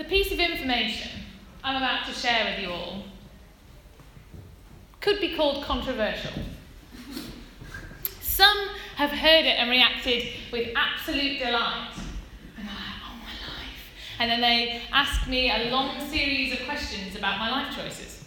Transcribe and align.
The 0.00 0.06
piece 0.06 0.32
of 0.32 0.40
information 0.40 1.10
I'm 1.62 1.76
about 1.76 2.06
to 2.06 2.14
share 2.14 2.46
with 2.46 2.64
you 2.64 2.72
all 2.72 3.02
could 5.02 5.20
be 5.20 5.36
called 5.36 5.62
controversial. 5.62 6.30
Some 8.22 8.56
have 8.96 9.10
heard 9.10 9.44
it 9.44 9.58
and 9.58 9.68
reacted 9.68 10.24
with 10.50 10.70
absolute 10.74 11.38
delight. 11.38 11.90
And 12.56 12.66
they're 12.66 12.74
like, 12.74 12.96
oh 13.04 13.16
my 13.18 13.52
life. 13.52 13.84
And 14.18 14.30
then 14.30 14.40
they 14.40 14.80
ask 14.90 15.28
me 15.28 15.50
a 15.50 15.70
long 15.70 16.00
series 16.08 16.54
of 16.54 16.64
questions 16.64 17.14
about 17.14 17.38
my 17.38 17.50
life 17.50 17.76
choices. 17.76 18.24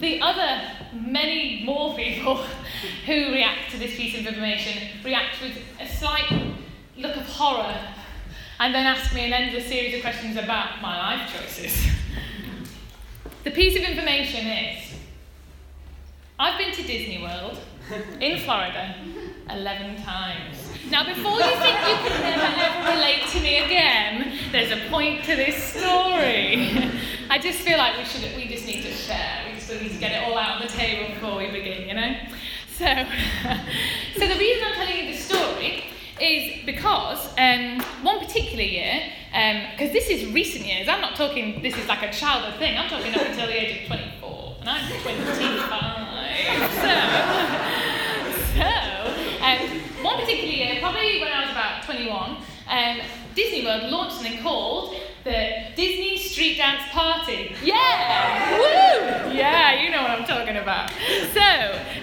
The 0.00 0.20
other, 0.20 0.62
many 0.94 1.62
more 1.64 1.94
people 1.94 2.44
who 3.06 3.30
react 3.30 3.70
to 3.70 3.78
this 3.78 3.94
piece 3.94 4.18
of 4.18 4.26
information 4.26 4.88
react 5.04 5.40
with 5.40 5.56
a 5.78 5.86
slight 5.86 6.56
look 6.96 7.14
of 7.14 7.22
horror 7.22 7.91
and 8.62 8.72
then 8.72 8.86
ask 8.86 9.12
me 9.12 9.24
an 9.24 9.32
endless 9.32 9.66
series 9.66 9.92
of 9.92 10.02
questions 10.02 10.36
about 10.36 10.80
my 10.80 10.96
life 10.96 11.34
choices. 11.34 11.84
the 13.42 13.50
piece 13.50 13.76
of 13.76 13.82
information 13.82 14.46
is 14.46 14.94
I've 16.38 16.56
been 16.58 16.72
to 16.72 16.82
Disney 16.84 17.20
World 17.20 17.58
in 18.20 18.38
Florida 18.38 18.94
11 19.50 20.04
times. 20.04 20.56
Now, 20.90 21.04
before 21.04 21.38
you 21.38 21.56
think 21.56 21.76
you 21.88 22.08
can 22.08 22.22
never 22.22 22.60
ever 22.60 22.94
relate 22.94 23.26
to 23.32 23.40
me 23.40 23.64
again, 23.64 24.38
there's 24.52 24.70
a 24.70 24.88
point 24.88 25.24
to 25.24 25.34
this 25.34 25.60
story. 25.60 26.88
I 27.30 27.40
just 27.42 27.58
feel 27.60 27.78
like 27.78 27.98
we 27.98 28.04
should 28.04 28.36
we 28.36 28.46
just 28.46 28.64
need 28.64 28.82
to 28.82 28.92
share. 28.92 29.42
We 29.48 29.58
just 29.58 29.72
need 29.72 29.90
to 29.90 29.98
get 29.98 30.12
it 30.12 30.28
all 30.28 30.38
out 30.38 30.60
on 30.60 30.62
the 30.62 30.72
table 30.72 31.12
before 31.12 31.36
we 31.36 31.50
begin, 31.50 31.88
you 31.88 31.94
know? 31.94 32.14
So, 32.78 32.84
so 34.18 34.28
the 34.28 34.38
reason 34.38 34.64
I'm 34.68 34.74
telling 34.74 34.98
you 34.98 35.12
this 35.12 35.24
story 35.24 35.86
is 36.20 36.64
because 36.64 37.28
um, 37.38 37.80
one 38.02 38.18
particular 38.18 38.62
year, 38.62 39.02
because 39.30 39.88
um, 39.88 39.92
this 39.92 40.08
is 40.08 40.32
recent 40.32 40.66
years, 40.66 40.88
I'm 40.88 41.00
not 41.00 41.16
talking 41.16 41.62
this 41.62 41.76
is 41.76 41.88
like 41.88 42.02
a 42.02 42.12
childhood 42.12 42.58
thing, 42.58 42.76
I'm 42.76 42.88
talking 42.88 43.14
up 43.14 43.26
until 43.26 43.46
the 43.46 43.60
age 43.60 43.82
of 43.82 43.86
24, 43.86 44.56
and 44.60 44.68
I'm 44.68 45.02
25. 45.02 45.98
So, 46.42 46.88
so 48.54 48.68
um, 49.42 50.04
one 50.04 50.18
particular 50.18 50.52
year, 50.52 50.80
probably 50.80 51.20
when 51.20 51.32
I 51.32 51.42
was 51.42 51.50
about 51.50 51.84
21, 51.84 52.36
um, 52.68 53.00
Disney 53.34 53.64
World 53.64 53.90
launched 53.90 54.16
something 54.16 54.42
called 54.42 54.94
the 55.24 55.72
Disney 55.76 56.18
Street 56.18 56.56
Dance 56.56 56.82
Party. 56.90 57.54
Yeah! 57.62 58.58
Woo! 58.58 59.32
Yeah, 59.32 59.82
you 59.82 59.90
know 59.90 60.02
what 60.02 60.10
I'm 60.10 60.24
talking 60.24 60.56
about. 60.56 60.90
So, 60.90 61.40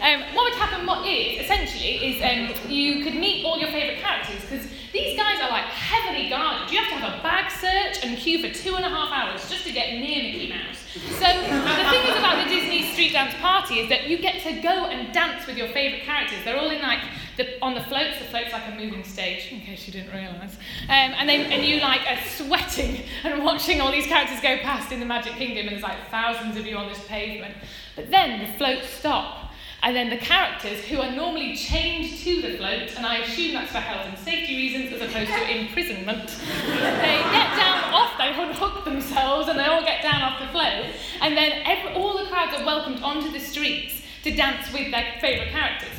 um, 0.01 0.21
what 0.33 0.45
would 0.45 0.53
happen, 0.53 0.85
what 0.85 1.05
is, 1.05 1.41
essentially, 1.41 2.15
is 2.15 2.23
um, 2.23 2.71
you 2.71 3.03
could 3.03 3.15
meet 3.15 3.45
all 3.45 3.59
your 3.59 3.69
favourite 3.69 4.01
characters, 4.01 4.41
because 4.41 4.67
these 4.91 5.17
guys 5.17 5.39
are 5.41 5.49
like 5.49 5.65
heavily 5.65 6.29
guarded. 6.29 6.71
You 6.71 6.79
have 6.79 6.89
to 6.89 6.95
have 6.95 7.19
a 7.19 7.23
bag 7.23 7.51
search 7.51 8.03
and 8.03 8.17
queue 8.17 8.39
for 8.39 8.53
two 8.53 8.75
and 8.75 8.85
a 8.85 8.89
half 8.89 9.11
hours 9.11 9.49
just 9.49 9.65
to 9.65 9.71
get 9.71 9.93
near 9.93 10.23
Mickey 10.23 10.49
Mouse. 10.49 10.77
So, 10.93 11.25
the 11.25 11.89
thing 11.89 12.03
is 12.09 12.17
about 12.17 12.43
the 12.43 12.49
Disney 12.49 12.91
Street 12.91 13.13
Dance 13.13 13.35
Party 13.35 13.79
is 13.81 13.89
that 13.89 14.07
you 14.07 14.17
get 14.17 14.41
to 14.43 14.61
go 14.61 14.87
and 14.87 15.13
dance 15.13 15.45
with 15.45 15.57
your 15.57 15.67
favourite 15.67 16.03
characters. 16.03 16.39
They're 16.43 16.57
all 16.57 16.69
in 16.71 16.81
like 16.81 16.99
the, 17.37 17.61
on 17.61 17.75
the 17.75 17.81
floats. 17.81 18.17
The 18.19 18.25
float's 18.25 18.51
like 18.51 18.67
a 18.67 18.75
moving 18.75 19.03
stage, 19.03 19.51
in 19.51 19.61
case 19.61 19.85
you 19.85 19.93
didn't 19.93 20.11
realise. 20.11 20.55
Um, 20.83 21.13
and 21.17 21.29
then 21.29 21.51
and 21.51 21.63
you 21.63 21.79
like 21.79 22.01
are 22.07 22.19
sweating 22.27 23.03
and 23.23 23.43
watching 23.43 23.81
all 23.81 23.91
these 23.91 24.07
characters 24.07 24.39
go 24.41 24.57
past 24.57 24.91
in 24.91 24.99
the 24.99 25.05
Magic 25.05 25.33
Kingdom, 25.33 25.67
and 25.67 25.69
there's 25.69 25.83
like 25.83 26.09
thousands 26.09 26.57
of 26.57 26.65
you 26.65 26.75
on 26.75 26.89
this 26.89 27.03
pavement. 27.05 27.55
But 27.95 28.09
then 28.09 28.39
the 28.39 28.57
floats 28.57 28.89
stop. 28.89 29.38
And 29.81 29.95
then 29.95 30.09
the 30.09 30.17
characters 30.17 30.83
who 30.85 30.99
are 30.99 31.11
normally 31.11 31.55
chained 31.55 32.17
to 32.19 32.41
the 32.41 32.57
float, 32.57 32.95
and 32.97 33.05
I 33.05 33.19
assume 33.19 33.53
that's 33.53 33.71
for 33.71 33.77
health 33.77 34.07
and 34.07 34.17
safety 34.17 34.55
reasons 34.55 34.91
as 34.91 35.01
opposed 35.01 35.31
to 35.31 35.57
imprisonment, 35.57 36.27
they 36.27 37.23
get 37.31 37.55
down 37.55 37.93
off, 37.93 38.17
they 38.17 38.29
unhook 38.29 38.83
themselves 38.83 39.47
and 39.47 39.57
they 39.57 39.63
all 39.63 39.83
get 39.83 40.03
down 40.03 40.21
off 40.21 40.41
the 40.41 40.47
float. 40.47 40.93
And 41.21 41.37
then 41.37 41.61
every, 41.65 41.93
all 41.93 42.17
the 42.17 42.29
crowds 42.29 42.59
are 42.59 42.65
welcomed 42.65 43.01
onto 43.01 43.31
the 43.31 43.39
streets 43.39 44.01
to 44.23 44.35
dance 44.35 44.71
with 44.73 44.91
their 44.91 45.15
favourite 45.21 45.51
characters. 45.51 45.98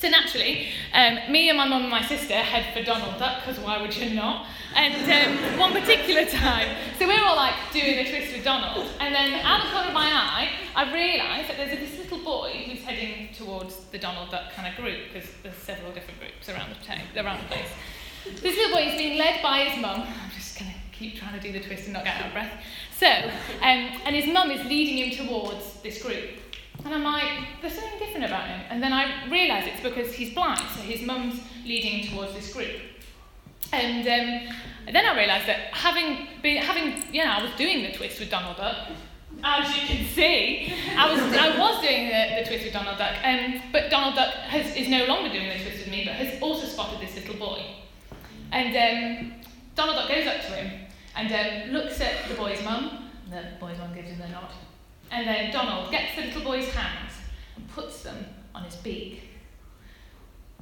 So 0.00 0.08
naturally, 0.08 0.68
um, 0.94 1.30
me 1.30 1.50
and 1.50 1.58
my 1.58 1.68
mum 1.68 1.82
and 1.82 1.90
my 1.90 2.00
sister 2.00 2.32
head 2.32 2.72
for 2.72 2.82
Donald 2.82 3.18
Duck, 3.18 3.44
because 3.44 3.62
why 3.62 3.82
would 3.82 3.94
you 3.94 4.14
not? 4.14 4.46
And 4.74 4.94
um, 4.94 5.58
one 5.58 5.72
particular 5.72 6.24
time, 6.24 6.74
so 6.98 7.06
we're 7.06 7.22
all 7.22 7.36
like 7.36 7.52
doing 7.70 7.98
a 7.98 8.08
twist 8.08 8.32
with 8.32 8.42
Donald, 8.42 8.86
and 8.98 9.14
then 9.14 9.34
out 9.44 9.60
of 9.60 9.66
the 9.66 9.72
corner 9.74 9.88
of 9.88 9.94
my 9.94 10.06
eye, 10.06 10.48
I 10.74 10.90
realise 10.90 11.48
that 11.48 11.58
there's 11.58 11.78
this 11.78 11.98
little 11.98 12.24
boy 12.24 12.64
who's 12.64 12.82
heading 12.82 13.28
towards 13.34 13.76
the 13.92 13.98
Donald 13.98 14.30
Duck 14.30 14.52
kind 14.54 14.72
of 14.72 14.82
group, 14.82 15.12
because 15.12 15.28
there's 15.42 15.56
several 15.56 15.92
different 15.92 16.18
groups 16.18 16.48
around 16.48 16.70
the, 16.70 17.22
around 17.22 17.42
the 17.42 17.48
place. 17.48 17.68
This 18.24 18.56
little 18.56 18.74
boy 18.74 18.84
is 18.84 18.96
being 18.96 19.18
led 19.18 19.42
by 19.42 19.64
his 19.64 19.82
mum. 19.82 20.00
I'm 20.00 20.30
just 20.34 20.58
going 20.58 20.70
to 20.70 20.78
keep 20.96 21.16
trying 21.16 21.38
to 21.38 21.40
do 21.40 21.52
the 21.52 21.60
twist 21.60 21.84
and 21.84 21.92
not 21.92 22.04
get 22.04 22.16
out 22.16 22.28
of 22.28 22.32
breath. 22.32 22.52
So, 22.96 23.06
um, 23.06 24.00
and 24.06 24.16
his 24.16 24.32
mum 24.32 24.50
is 24.50 24.64
leading 24.64 25.10
him 25.10 25.26
towards 25.26 25.74
this 25.82 26.02
group. 26.02 26.39
And 26.84 26.94
I'm 26.94 27.04
like, 27.04 27.60
there's 27.60 27.74
something 27.74 27.98
different 27.98 28.26
about 28.26 28.48
him. 28.48 28.60
And 28.70 28.82
then 28.82 28.92
I 28.92 29.28
realise 29.28 29.66
it's 29.66 29.82
because 29.82 30.12
he's 30.12 30.34
blind, 30.34 30.60
so 30.74 30.80
his 30.82 31.02
mum's 31.02 31.40
leading 31.64 32.06
towards 32.08 32.34
this 32.34 32.52
group. 32.52 32.76
And, 33.72 34.00
um, 34.06 34.56
then 34.92 35.06
I 35.06 35.16
realised 35.16 35.46
that 35.46 35.72
having 35.72 36.26
been, 36.42 36.62
having, 36.62 37.02
you 37.14 37.24
know, 37.24 37.30
I 37.30 37.42
was 37.42 37.52
doing 37.56 37.82
the 37.82 37.92
twist 37.92 38.18
with 38.18 38.30
Donald 38.30 38.56
Duck, 38.56 38.76
as 39.42 39.74
you 39.76 39.86
can 39.86 40.06
see, 40.06 40.72
I 40.96 41.12
was, 41.12 41.20
I 41.20 41.58
was 41.58 41.80
doing 41.80 42.08
the, 42.08 42.40
the 42.40 42.48
twist 42.48 42.64
with 42.64 42.72
Donald 42.72 42.98
Duck, 42.98 43.14
um, 43.24 43.62
but 43.72 43.90
Donald 43.90 44.14
Duck 44.14 44.34
has, 44.34 44.74
is 44.76 44.88
no 44.88 45.06
longer 45.06 45.30
doing 45.32 45.48
the 45.48 45.62
twist 45.62 45.84
with 45.84 45.88
me, 45.88 46.04
but 46.04 46.14
has 46.14 46.40
also 46.42 46.66
spotted 46.66 47.00
this 47.00 47.14
little 47.14 47.36
boy. 47.36 47.64
And 48.52 48.76
um, 48.76 49.40
Donald 49.74 49.96
Duck 49.96 50.08
goes 50.08 50.26
up 50.26 50.40
to 50.40 50.52
him 50.52 50.86
and 51.16 51.68
um, 51.68 51.72
looks 51.72 52.00
at 52.00 52.28
the 52.28 52.34
boy's 52.34 52.62
mum. 52.64 53.10
The 53.30 53.44
boy's 53.60 53.78
mum 53.78 53.94
gives 53.94 54.08
him 54.08 54.18
the 54.18 54.28
nod. 54.28 54.50
And 55.10 55.26
then 55.26 55.52
Donald 55.52 55.90
gets 55.90 56.14
the 56.16 56.22
little 56.22 56.42
boy's 56.42 56.68
hands 56.68 57.12
and 57.56 57.68
puts 57.70 58.02
them 58.02 58.24
on 58.54 58.64
his 58.64 58.76
beak. 58.76 59.22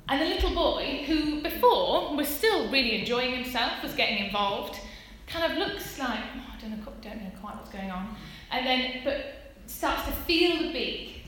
And 0.08 0.22
the 0.22 0.26
little 0.26 0.54
boy, 0.54 1.04
who 1.06 1.42
before 1.42 2.16
was 2.16 2.28
still 2.28 2.70
really 2.70 3.00
enjoying 3.00 3.34
himself, 3.34 3.82
was 3.82 3.92
getting 3.94 4.24
involved, 4.24 4.80
kind 5.26 5.52
of 5.52 5.58
looks 5.58 5.98
like, 5.98 6.20
oh, 6.36 6.54
I 6.56 6.60
don't 6.60 6.70
know, 6.70 6.92
don't 7.02 7.22
know 7.22 7.30
quite 7.40 7.56
what's 7.56 7.70
going 7.70 7.90
on, 7.90 8.16
and 8.50 8.66
then 8.66 9.00
but 9.04 9.54
starts 9.66 10.06
to 10.06 10.12
feel 10.12 10.62
the 10.62 10.72
beak 10.72 11.22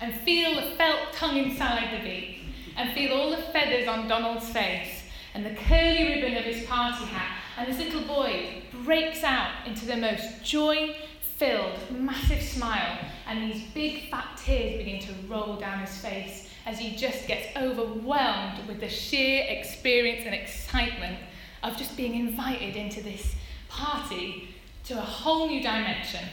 and 0.00 0.14
feel 0.14 0.54
the 0.54 0.76
felt 0.76 1.12
tongue 1.12 1.36
inside 1.36 2.00
the 2.00 2.02
beak 2.02 2.40
and 2.76 2.92
feel 2.94 3.12
all 3.12 3.30
the 3.30 3.42
feathers 3.52 3.86
on 3.86 4.08
Donald's 4.08 4.48
face 4.48 5.02
and 5.34 5.44
the 5.44 5.54
curly 5.54 6.14
ribbon 6.14 6.36
of 6.36 6.44
his 6.44 6.64
party 6.66 7.04
hat. 7.04 7.38
And 7.58 7.68
this 7.68 7.78
little 7.78 8.02
boy 8.02 8.62
breaks 8.82 9.22
out 9.22 9.66
into 9.66 9.84
the 9.84 9.96
most 9.96 10.42
joy 10.42 10.96
filled, 11.42 11.90
massive 11.90 12.40
smile, 12.40 12.98
and 13.26 13.50
these 13.50 13.64
big 13.74 14.08
fat 14.08 14.28
tears 14.36 14.78
begin 14.78 15.00
to 15.00 15.12
roll 15.26 15.56
down 15.56 15.80
his 15.80 15.96
face 15.98 16.48
as 16.66 16.78
he 16.78 16.94
just 16.94 17.26
gets 17.26 17.48
overwhelmed 17.56 18.64
with 18.68 18.78
the 18.78 18.88
sheer 18.88 19.44
experience 19.48 20.24
and 20.24 20.36
excitement 20.36 21.18
of 21.64 21.76
just 21.76 21.96
being 21.96 22.14
invited 22.14 22.76
into 22.76 23.02
this 23.02 23.34
party 23.68 24.54
to 24.84 24.96
a 24.96 25.00
whole 25.00 25.48
new 25.48 25.60
dimension. 25.60 26.24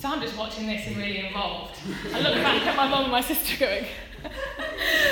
So 0.00 0.08
I'm 0.08 0.20
just 0.20 0.36
watching 0.36 0.66
this 0.66 0.84
and 0.88 0.96
really 0.96 1.24
involved. 1.24 1.78
I 2.12 2.20
look 2.22 2.34
back 2.34 2.66
at 2.66 2.76
my 2.76 2.88
mum 2.88 3.04
and 3.04 3.12
my 3.12 3.20
sister 3.20 3.56
going, 3.56 3.84
and 4.24 4.32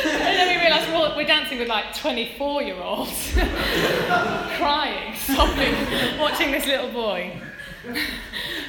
then 0.05 0.49
we 0.49 0.67
realise 0.67 1.17
we're 1.17 1.27
dancing 1.27 1.61
with 1.61 1.69
like 1.69 1.95
24 1.95 2.63
year 2.65 2.83
olds, 2.83 3.33
crying, 3.37 5.15
sobbing, 5.15 6.19
watching 6.19 6.51
this 6.51 6.67
little 6.67 6.91
boy. 6.91 7.41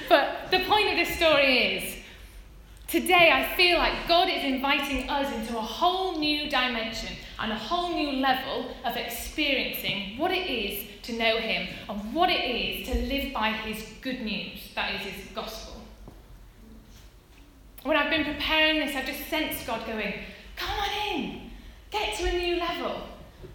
But 0.10 0.52
the 0.52 0.60
point 0.66 0.90
of 0.90 0.96
this 0.96 1.16
story 1.16 1.78
is 1.78 1.96
today 2.88 3.32
I 3.32 3.56
feel 3.56 3.78
like 3.78 4.08
God 4.08 4.30
is 4.30 4.44
inviting 4.44 5.10
us 5.10 5.34
into 5.36 5.58
a 5.58 5.62
whole 5.62 6.18
new 6.18 6.50
dimension 6.50 7.16
and 7.40 7.52
a 7.52 7.58
whole 7.58 7.94
new 7.94 8.22
level 8.22 8.74
of 8.86 8.96
experiencing 8.96 10.18
what 10.18 10.32
it 10.32 10.50
is 10.50 10.88
to 11.04 11.14
know 11.14 11.38
Him 11.38 11.68
and 11.90 12.14
what 12.14 12.30
it 12.30 12.44
is 12.44 12.88
to 12.88 12.96
live 13.02 13.34
by 13.34 13.50
His 13.50 13.86
good 14.02 14.22
news, 14.22 14.60
that 14.76 14.96
is 14.96 15.02
His 15.02 15.26
gospel. 15.34 15.82
When 17.84 17.98
I've 17.98 18.12
been 18.12 18.26
preparing 18.26 18.80
this, 18.80 18.96
I've 18.96 19.08
just 19.08 19.28
sensed 19.28 19.66
God 19.66 19.86
going, 19.88 20.14
Come 20.56 20.80
on 20.80 21.18
in, 21.18 21.50
get 21.90 22.16
to 22.18 22.30
a 22.30 22.32
new 22.32 22.58
level. 22.58 23.02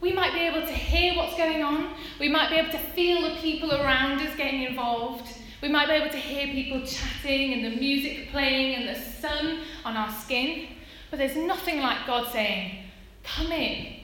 We 0.00 0.12
might 0.12 0.34
be 0.34 0.40
able 0.40 0.66
to 0.66 0.72
hear 0.72 1.14
what's 1.14 1.36
going 1.36 1.62
on. 1.62 1.94
We 2.18 2.28
might 2.28 2.50
be 2.50 2.56
able 2.56 2.72
to 2.72 2.78
feel 2.78 3.22
the 3.22 3.36
people 3.36 3.72
around 3.72 4.20
us 4.20 4.36
getting 4.36 4.62
involved. 4.64 5.28
We 5.62 5.68
might 5.68 5.86
be 5.86 5.94
able 5.94 6.10
to 6.10 6.18
hear 6.18 6.48
people 6.48 6.86
chatting 6.86 7.54
and 7.54 7.64
the 7.64 7.80
music 7.80 8.30
playing 8.30 8.74
and 8.74 8.94
the 8.94 9.00
sun 9.00 9.60
on 9.84 9.96
our 9.96 10.12
skin. 10.12 10.68
But 11.10 11.18
there's 11.18 11.36
nothing 11.36 11.80
like 11.80 12.06
God 12.06 12.30
saying, 12.30 12.84
Come 13.24 13.52
in 13.52 13.94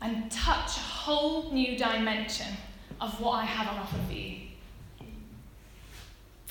and 0.00 0.30
touch 0.30 0.76
a 0.76 0.80
whole 0.80 1.52
new 1.52 1.76
dimension 1.76 2.46
of 3.00 3.20
what 3.20 3.32
I 3.32 3.44
have 3.44 3.68
on 3.68 3.80
offer 3.80 3.98
for 4.06 4.12
you. 4.12 4.38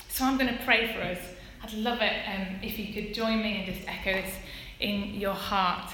So 0.08 0.24
I'm 0.24 0.36
going 0.36 0.56
to 0.56 0.64
pray 0.64 0.92
for 0.92 1.00
us. 1.00 1.18
I'd 1.62 1.72
love 1.72 1.98
it 2.02 2.12
um, 2.28 2.56
if 2.62 2.78
you 2.78 2.92
could 2.92 3.14
join 3.14 3.42
me 3.42 3.56
and 3.56 3.74
just 3.74 3.88
echo 3.88 4.12
this 4.12 4.34
in 4.78 5.14
your 5.14 5.32
heart. 5.32 5.90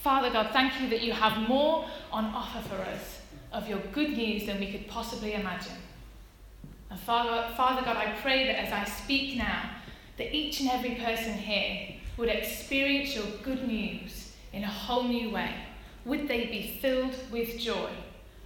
Father 0.00 0.30
God, 0.30 0.50
thank 0.52 0.80
you 0.80 0.88
that 0.88 1.02
you 1.02 1.12
have 1.12 1.48
more 1.48 1.86
on 2.10 2.24
offer 2.24 2.60
for 2.68 2.82
us 2.82 3.21
of 3.52 3.68
your 3.68 3.80
good 3.92 4.16
news 4.16 4.46
than 4.46 4.58
we 4.58 4.70
could 4.70 4.86
possibly 4.88 5.34
imagine. 5.34 5.76
And 6.90 6.98
Father, 7.00 7.52
Father 7.56 7.82
God, 7.82 7.96
I 7.96 8.14
pray 8.20 8.46
that 8.46 8.58
as 8.58 8.72
I 8.72 8.84
speak 8.84 9.36
now, 9.36 9.70
that 10.18 10.34
each 10.34 10.60
and 10.60 10.70
every 10.70 10.96
person 10.96 11.34
here 11.34 11.96
would 12.16 12.28
experience 12.28 13.14
your 13.14 13.24
good 13.42 13.66
news 13.66 14.32
in 14.52 14.62
a 14.64 14.68
whole 14.68 15.04
new 15.04 15.30
way. 15.30 15.54
Would 16.04 16.28
they 16.28 16.46
be 16.46 16.78
filled 16.80 17.14
with 17.30 17.58
joy? 17.58 17.90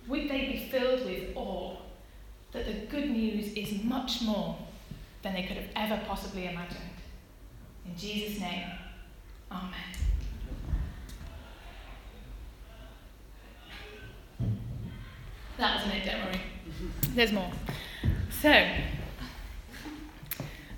Would 0.08 0.28
they 0.28 0.46
be 0.46 0.68
filled 0.70 1.04
with 1.04 1.36
awe 1.36 1.76
that 2.52 2.66
the 2.66 2.86
good 2.86 3.10
news 3.10 3.52
is 3.54 3.82
much 3.82 4.22
more 4.22 4.56
than 5.22 5.34
they 5.34 5.42
could 5.42 5.56
have 5.56 5.70
ever 5.74 6.00
possibly 6.06 6.46
imagined? 6.46 6.82
In 7.84 7.96
Jesus' 7.96 8.40
name, 8.40 8.68
Amen. 9.50 9.72
That 15.58 15.76
wasn't 15.76 15.94
it, 15.94 16.04
don't 16.04 16.24
worry. 16.24 16.40
There's 17.14 17.32
more. 17.32 17.50
So, 18.42 18.50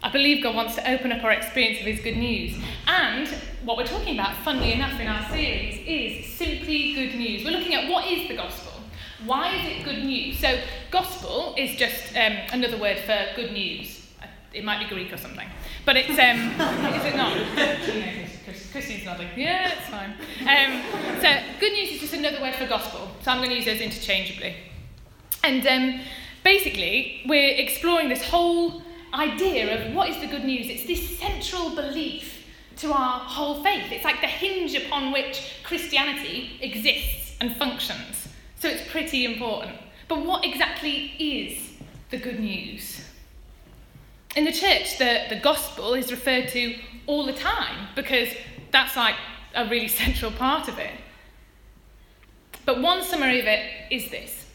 I 0.00 0.10
believe 0.12 0.42
God 0.42 0.54
wants 0.54 0.76
to 0.76 0.90
open 0.90 1.10
up 1.10 1.24
our 1.24 1.32
experience 1.32 1.80
of 1.80 1.86
His 1.86 2.00
good 2.00 2.16
news. 2.16 2.56
And 2.86 3.28
what 3.64 3.76
we're 3.76 3.86
talking 3.86 4.14
about, 4.14 4.36
funnily 4.44 4.72
enough, 4.72 5.00
in 5.00 5.08
our 5.08 5.28
series 5.30 5.80
is 5.84 6.32
simply 6.32 6.94
good 6.94 7.16
news. 7.16 7.44
We're 7.44 7.50
looking 7.50 7.74
at 7.74 7.90
what 7.90 8.06
is 8.06 8.28
the 8.28 8.36
gospel? 8.36 8.72
Why 9.26 9.56
is 9.56 9.66
it 9.66 9.84
good 9.84 10.04
news? 10.04 10.38
So, 10.38 10.60
gospel 10.92 11.54
is 11.58 11.76
just 11.76 12.16
um, 12.16 12.34
another 12.52 12.78
word 12.78 12.98
for 13.00 13.26
good 13.34 13.52
news. 13.52 14.07
It 14.58 14.64
might 14.64 14.80
be 14.80 14.92
Greek 14.92 15.12
or 15.12 15.16
something. 15.16 15.48
But 15.84 15.96
it's, 15.96 16.10
um, 16.10 16.50
is 16.96 17.04
it 17.04 17.16
not? 17.16 17.32
Christine's 18.72 19.04
nodding. 19.04 19.28
Yeah, 19.36 19.72
it's 19.72 19.88
fine. 19.88 20.14
Um, 20.40 20.82
so, 21.22 21.28
good 21.60 21.72
news 21.72 21.92
is 21.92 22.00
just 22.00 22.14
another 22.14 22.40
word 22.40 22.56
for 22.56 22.66
gospel. 22.66 23.08
So, 23.22 23.30
I'm 23.30 23.38
going 23.38 23.50
to 23.50 23.56
use 23.56 23.66
those 23.66 23.80
interchangeably. 23.80 24.56
And 25.44 25.64
um, 25.66 26.00
basically, 26.42 27.22
we're 27.26 27.54
exploring 27.54 28.08
this 28.08 28.24
whole 28.24 28.82
idea 29.14 29.86
of 29.86 29.94
what 29.94 30.08
is 30.08 30.20
the 30.20 30.26
good 30.26 30.44
news. 30.44 30.66
It's 30.66 30.86
this 30.86 31.18
central 31.18 31.70
belief 31.76 32.44
to 32.78 32.92
our 32.92 33.20
whole 33.20 33.62
faith. 33.62 33.92
It's 33.92 34.04
like 34.04 34.20
the 34.20 34.26
hinge 34.26 34.74
upon 34.74 35.12
which 35.12 35.54
Christianity 35.62 36.58
exists 36.60 37.36
and 37.40 37.56
functions. 37.56 38.28
So 38.56 38.68
it's 38.68 38.90
pretty 38.90 39.24
important. 39.24 39.76
But 40.08 40.24
what 40.26 40.44
exactly 40.44 41.12
is 41.18 41.74
the 42.10 42.18
good 42.18 42.40
news? 42.40 43.07
In 44.36 44.44
the 44.44 44.52
church, 44.52 44.98
the, 44.98 45.22
the 45.28 45.40
gospel 45.40 45.94
is 45.94 46.10
referred 46.10 46.48
to 46.48 46.76
all 47.06 47.24
the 47.24 47.32
time 47.32 47.88
because 47.96 48.28
that's 48.70 48.96
like 48.96 49.16
a 49.54 49.68
really 49.68 49.88
central 50.02 50.30
part 50.30 50.68
of 50.68 50.78
it. 50.78 50.92
But 52.64 52.82
one 52.82 53.02
summary 53.02 53.40
of 53.40 53.46
it 53.46 53.62
is 53.90 54.10
this 54.10 54.46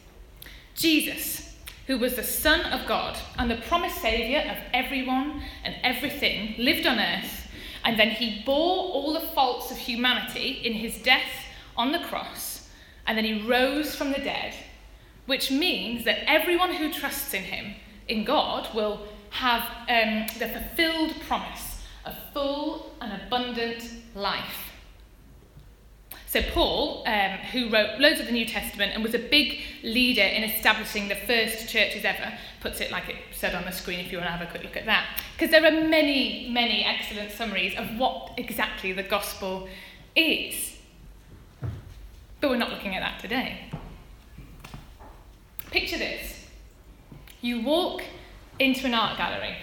Jesus, 0.75 1.55
who 1.87 1.97
was 1.97 2.15
the 2.15 2.23
Son 2.23 2.61
of 2.71 2.87
God 2.87 3.17
and 3.37 3.49
the 3.49 3.57
promised 3.67 4.01
Saviour 4.01 4.41
of 4.41 4.57
everyone 4.73 5.41
and 5.63 5.75
everything, 5.83 6.55
lived 6.57 6.85
on 6.85 6.99
earth, 6.99 7.47
and 7.83 7.99
then 7.99 8.11
he 8.11 8.43
bore 8.45 8.93
all 8.93 9.13
the 9.13 9.19
faults 9.19 9.71
of 9.71 9.77
humanity 9.77 10.61
in 10.63 10.73
his 10.73 11.01
death 11.01 11.45
on 11.75 11.91
the 11.91 11.99
cross, 11.99 12.69
and 13.07 13.17
then 13.17 13.25
he 13.25 13.47
rose 13.47 13.95
from 13.95 14.11
the 14.11 14.19
dead, 14.19 14.53
which 15.25 15.51
means 15.51 16.05
that 16.05 16.29
everyone 16.29 16.73
who 16.73 16.93
trusts 16.93 17.33
in 17.33 17.43
him, 17.43 17.75
in 18.07 18.23
God, 18.23 18.73
will 18.73 19.07
have 19.33 19.63
um, 19.89 20.27
the 20.37 20.47
fulfilled 20.47 21.19
promise 21.27 21.81
of 22.05 22.13
full 22.33 22.95
and 23.01 23.19
abundant 23.23 23.83
life. 24.13 24.71
So, 26.27 26.41
Paul, 26.41 27.03
um, 27.07 27.31
who 27.51 27.69
wrote 27.69 27.99
loads 27.99 28.19
of 28.19 28.27
the 28.27 28.31
New 28.31 28.45
Testament 28.45 28.91
and 28.93 29.03
was 29.03 29.15
a 29.15 29.19
big 29.19 29.59
leader 29.83 30.21
in 30.21 30.43
establishing 30.43 31.07
the 31.07 31.15
first 31.15 31.67
churches 31.67 32.05
ever, 32.05 32.31
puts 32.61 32.79
it 32.79 32.91
like 32.91 33.09
it 33.09 33.15
said 33.31 33.55
on 33.55 33.65
the 33.65 33.71
screen 33.71 33.99
if 33.99 34.11
you 34.11 34.19
want 34.19 34.27
to 34.27 34.31
have 34.31 34.47
a 34.47 34.49
quick 34.49 34.63
look 34.63 34.77
at 34.77 34.85
that. 34.85 35.19
Because 35.35 35.51
there 35.51 35.65
are 35.65 35.87
many, 35.87 36.49
many 36.51 36.83
excellent 36.85 37.31
summaries 37.31 37.75
of 37.75 37.87
what 37.97 38.33
exactly 38.37 38.93
the 38.93 39.03
gospel 39.03 39.67
is. 40.15 40.77
But 42.39 42.51
we're 42.51 42.57
not 42.57 42.71
looking 42.71 42.95
at 42.95 43.01
that 43.01 43.19
today. 43.19 43.71
Picture 45.71 45.97
this 45.97 46.47
you 47.41 47.61
walk 47.61 48.03
into 48.63 48.85
an 48.85 48.93
art 48.93 49.17
gallery. 49.17 49.55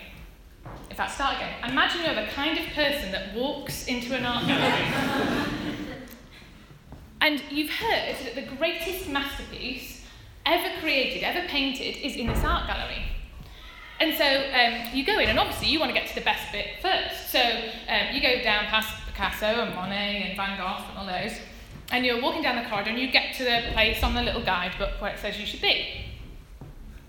If 0.90 0.96
fact, 0.96 1.12
start 1.12 1.36
again. 1.36 1.70
Imagine 1.70 2.04
you're 2.04 2.14
the 2.14 2.30
kind 2.30 2.58
of 2.58 2.66
person 2.74 3.10
that 3.12 3.34
walks 3.34 3.86
into 3.86 4.14
an 4.16 4.24
art 4.24 4.46
gallery. 4.46 5.46
And 7.22 7.42
you've 7.50 7.70
heard 7.70 8.16
that 8.24 8.34
the 8.34 8.56
greatest 8.56 9.08
masterpiece 9.08 10.06
ever 10.46 10.80
created, 10.80 11.22
ever 11.22 11.46
painted, 11.48 11.98
is 12.02 12.16
in 12.16 12.26
this 12.26 12.42
art 12.42 12.66
gallery. 12.66 13.04
And 14.00 14.16
so 14.16 14.24
um, 14.24 14.96
you 14.96 15.04
go 15.04 15.18
in, 15.18 15.28
and 15.28 15.38
obviously 15.38 15.68
you 15.68 15.78
want 15.78 15.90
to 15.90 15.98
get 15.98 16.08
to 16.08 16.14
the 16.14 16.22
best 16.22 16.50
bit 16.50 16.66
first. 16.80 17.30
So 17.30 17.38
um, 17.38 18.14
you 18.14 18.22
go 18.22 18.42
down 18.42 18.64
past 18.66 18.94
Picasso 19.06 19.44
and 19.44 19.74
Monet 19.74 20.28
and 20.28 20.36
Van 20.36 20.56
Gogh 20.56 20.82
and 20.88 20.98
all 20.98 21.06
those, 21.06 21.36
and 21.92 22.06
you're 22.06 22.22
walking 22.22 22.42
down 22.42 22.62
the 22.62 22.68
corridor 22.70 22.88
and 22.88 22.98
you 22.98 23.10
get 23.10 23.34
to 23.34 23.44
the 23.44 23.64
place 23.72 24.02
on 24.02 24.14
the 24.14 24.22
little 24.22 24.42
guidebook 24.42 24.98
where 25.00 25.12
it 25.12 25.18
says 25.18 25.38
you 25.38 25.44
should 25.44 25.60
be. 25.60 26.06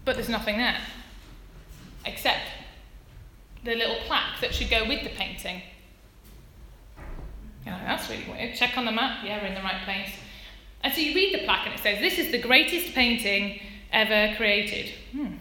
But 0.03 0.15
there's 0.15 0.27
nothing 0.27 0.57
there, 0.57 0.77
except 2.05 2.47
the 3.63 3.75
little 3.75 3.97
plaque 4.07 4.39
that 4.41 4.53
should 4.53 4.69
go 4.69 4.87
with 4.87 5.03
the 5.03 5.09
painting. 5.09 5.61
You 7.65 7.71
that's 7.71 8.09
really 8.09 8.25
weird. 8.27 8.55
Check 8.55 8.77
on 8.77 8.85
the 8.85 8.91
map. 8.91 9.23
Yeah, 9.23 9.41
we're 9.41 9.49
in 9.49 9.55
the 9.55 9.61
right 9.61 9.83
place. 9.83 10.09
And 10.83 10.91
so 10.93 10.99
you 10.99 11.13
read 11.13 11.33
the 11.33 11.45
plaque 11.45 11.67
and 11.67 11.75
it 11.75 11.79
says, 11.79 11.99
This 11.99 12.17
is 12.17 12.31
the 12.31 12.41
greatest 12.41 12.95
painting 12.95 13.59
ever 13.91 14.35
created. 14.35 14.93
Hmm. 15.11 15.33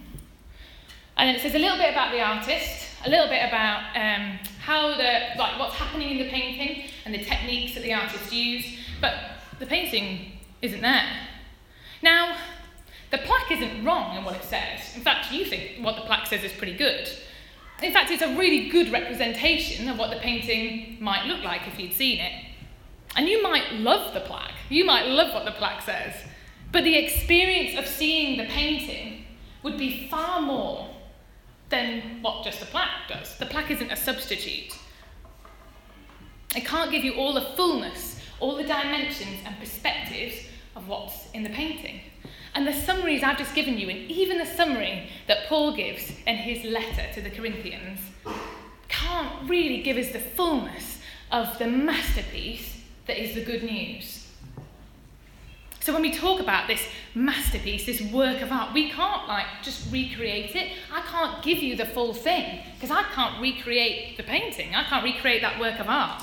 And 1.17 1.37
it 1.37 1.41
says 1.41 1.55
a 1.55 1.59
little 1.59 1.79
bit 1.79 1.91
about 1.91 2.12
the 2.12 2.21
artist, 2.21 2.89
a 3.05 3.11
little 3.11 3.29
bit 3.29 3.47
about 3.47 3.97
um, 3.97 4.39
how 4.61 4.97
the, 4.97 5.39
like 5.39 5.59
what's 5.59 5.75
happening 5.75 6.11
in 6.11 6.19
the 6.19 6.31
painting 6.31 6.91
and 7.05 7.15
the 7.15 7.25
techniques 7.25 7.75
that 7.75 7.83
the 7.83 7.93
artist 7.93 8.33
used, 8.33 8.79
but 9.01 9.15
the 9.59 9.67
painting 9.67 10.33
isn't 10.63 10.81
there. 10.81 11.05
Now, 12.03 12.37
the 13.11 13.19
plaque 13.19 13.51
isn't 13.51 13.85
wrong 13.85 14.17
in 14.17 14.25
what 14.25 14.37
it 14.37 14.45
says. 14.45 14.95
In 14.95 15.03
fact, 15.03 15.33
you 15.33 15.45
think 15.45 15.85
what 15.85 15.97
the 15.97 16.03
plaque 16.03 16.27
says 16.27 16.45
is 16.45 16.53
pretty 16.53 16.77
good. 16.77 17.09
In 17.83 17.93
fact, 17.93 18.11
it's 18.11 18.23
a 18.23 18.37
really 18.37 18.69
good 18.69 18.93
representation 18.93 19.89
of 19.89 19.99
what 19.99 20.11
the 20.11 20.17
painting 20.17 20.99
might 21.01 21.27
look 21.27 21.43
like 21.43 21.67
if 21.67 21.79
you'd 21.79 21.93
seen 21.93 22.21
it. 22.21 22.45
And 23.17 23.29
you 23.29 23.43
might 23.43 23.73
love 23.73 24.15
the 24.15 24.21
plaque, 24.21 24.55
you 24.69 24.85
might 24.85 25.07
love 25.07 25.35
what 25.35 25.45
the 25.45 25.53
plaque 25.53 25.82
says, 25.82 26.15
but 26.70 26.84
the 26.84 26.96
experience 26.96 27.77
of 27.77 27.87
seeing 27.87 28.39
the 28.39 28.44
painting 28.44 29.25
would 29.65 29.77
be 29.77 30.08
far 30.08 30.41
more 30.41 30.89
than 31.70 32.23
what 32.23 32.44
just 32.44 32.61
the 32.61 32.67
plaque 32.67 33.08
does. 33.08 33.37
The 33.39 33.46
plaque 33.46 33.70
isn't 33.70 33.91
a 33.91 33.96
substitute. 33.96 34.77
It 36.55 36.65
can't 36.65 36.91
give 36.91 37.05
you 37.05 37.15
all 37.15 37.32
the 37.32 37.43
fullness, 37.56 38.20
all 38.39 38.56
the 38.56 38.63
dimensions 38.63 39.39
and 39.44 39.58
perspectives 39.58 40.46
of 40.77 40.87
what's 40.89 41.31
in 41.32 41.43
the 41.43 41.51
painting. 41.51 42.01
And 42.55 42.67
the 42.67 42.73
summaries 42.73 43.23
I've 43.23 43.39
just 43.39 43.55
given 43.55 43.79
you, 43.79 43.89
and 43.89 44.11
even 44.11 44.39
the 44.39 44.47
summary 44.47 45.09
that 45.29 45.47
Paul 45.49 45.77
gives 45.77 46.13
in 46.27 46.37
his 46.37 46.65
letter 46.65 47.07
to 47.15 47.21
the 47.21 47.31
Corinthians, 47.31 48.01
can't 48.89 49.49
really 49.49 49.83
give 49.83 49.97
us 49.97 50.13
the 50.13 50.19
fullness 50.19 50.99
of 51.31 51.59
the 51.59 51.67
masterpiece 51.67 52.81
that 53.07 53.23
is 53.23 53.35
the 53.35 53.45
good 53.45 53.63
news. 53.63 54.27
So 55.81 55.95
when 55.95 56.03
we 56.03 56.13
talk 56.13 56.41
about 56.41 56.67
this 56.67 56.83
masterpiece, 57.15 57.87
this 57.87 58.03
work 58.13 58.43
of 58.43 58.53
art, 58.53 58.75
we 58.75 58.91
can't 58.91 59.27
like 59.27 59.47
just 59.63 59.91
recreate 59.91 60.55
it. 60.55 60.73
I 60.93 61.01
can't 61.01 61.43
give 61.43 61.59
you 61.59 61.75
the 61.75 61.87
full 61.87 62.13
thing 62.13 62.61
because 62.75 62.91
I 62.91 63.03
can't 63.15 63.41
recreate 63.41 64.17
the 64.17 64.23
painting. 64.23 64.75
I 64.75 64.85
can't 64.85 65.03
recreate 65.03 65.41
that 65.41 65.59
work 65.59 65.81
of 65.81 65.89
art. 65.89 66.23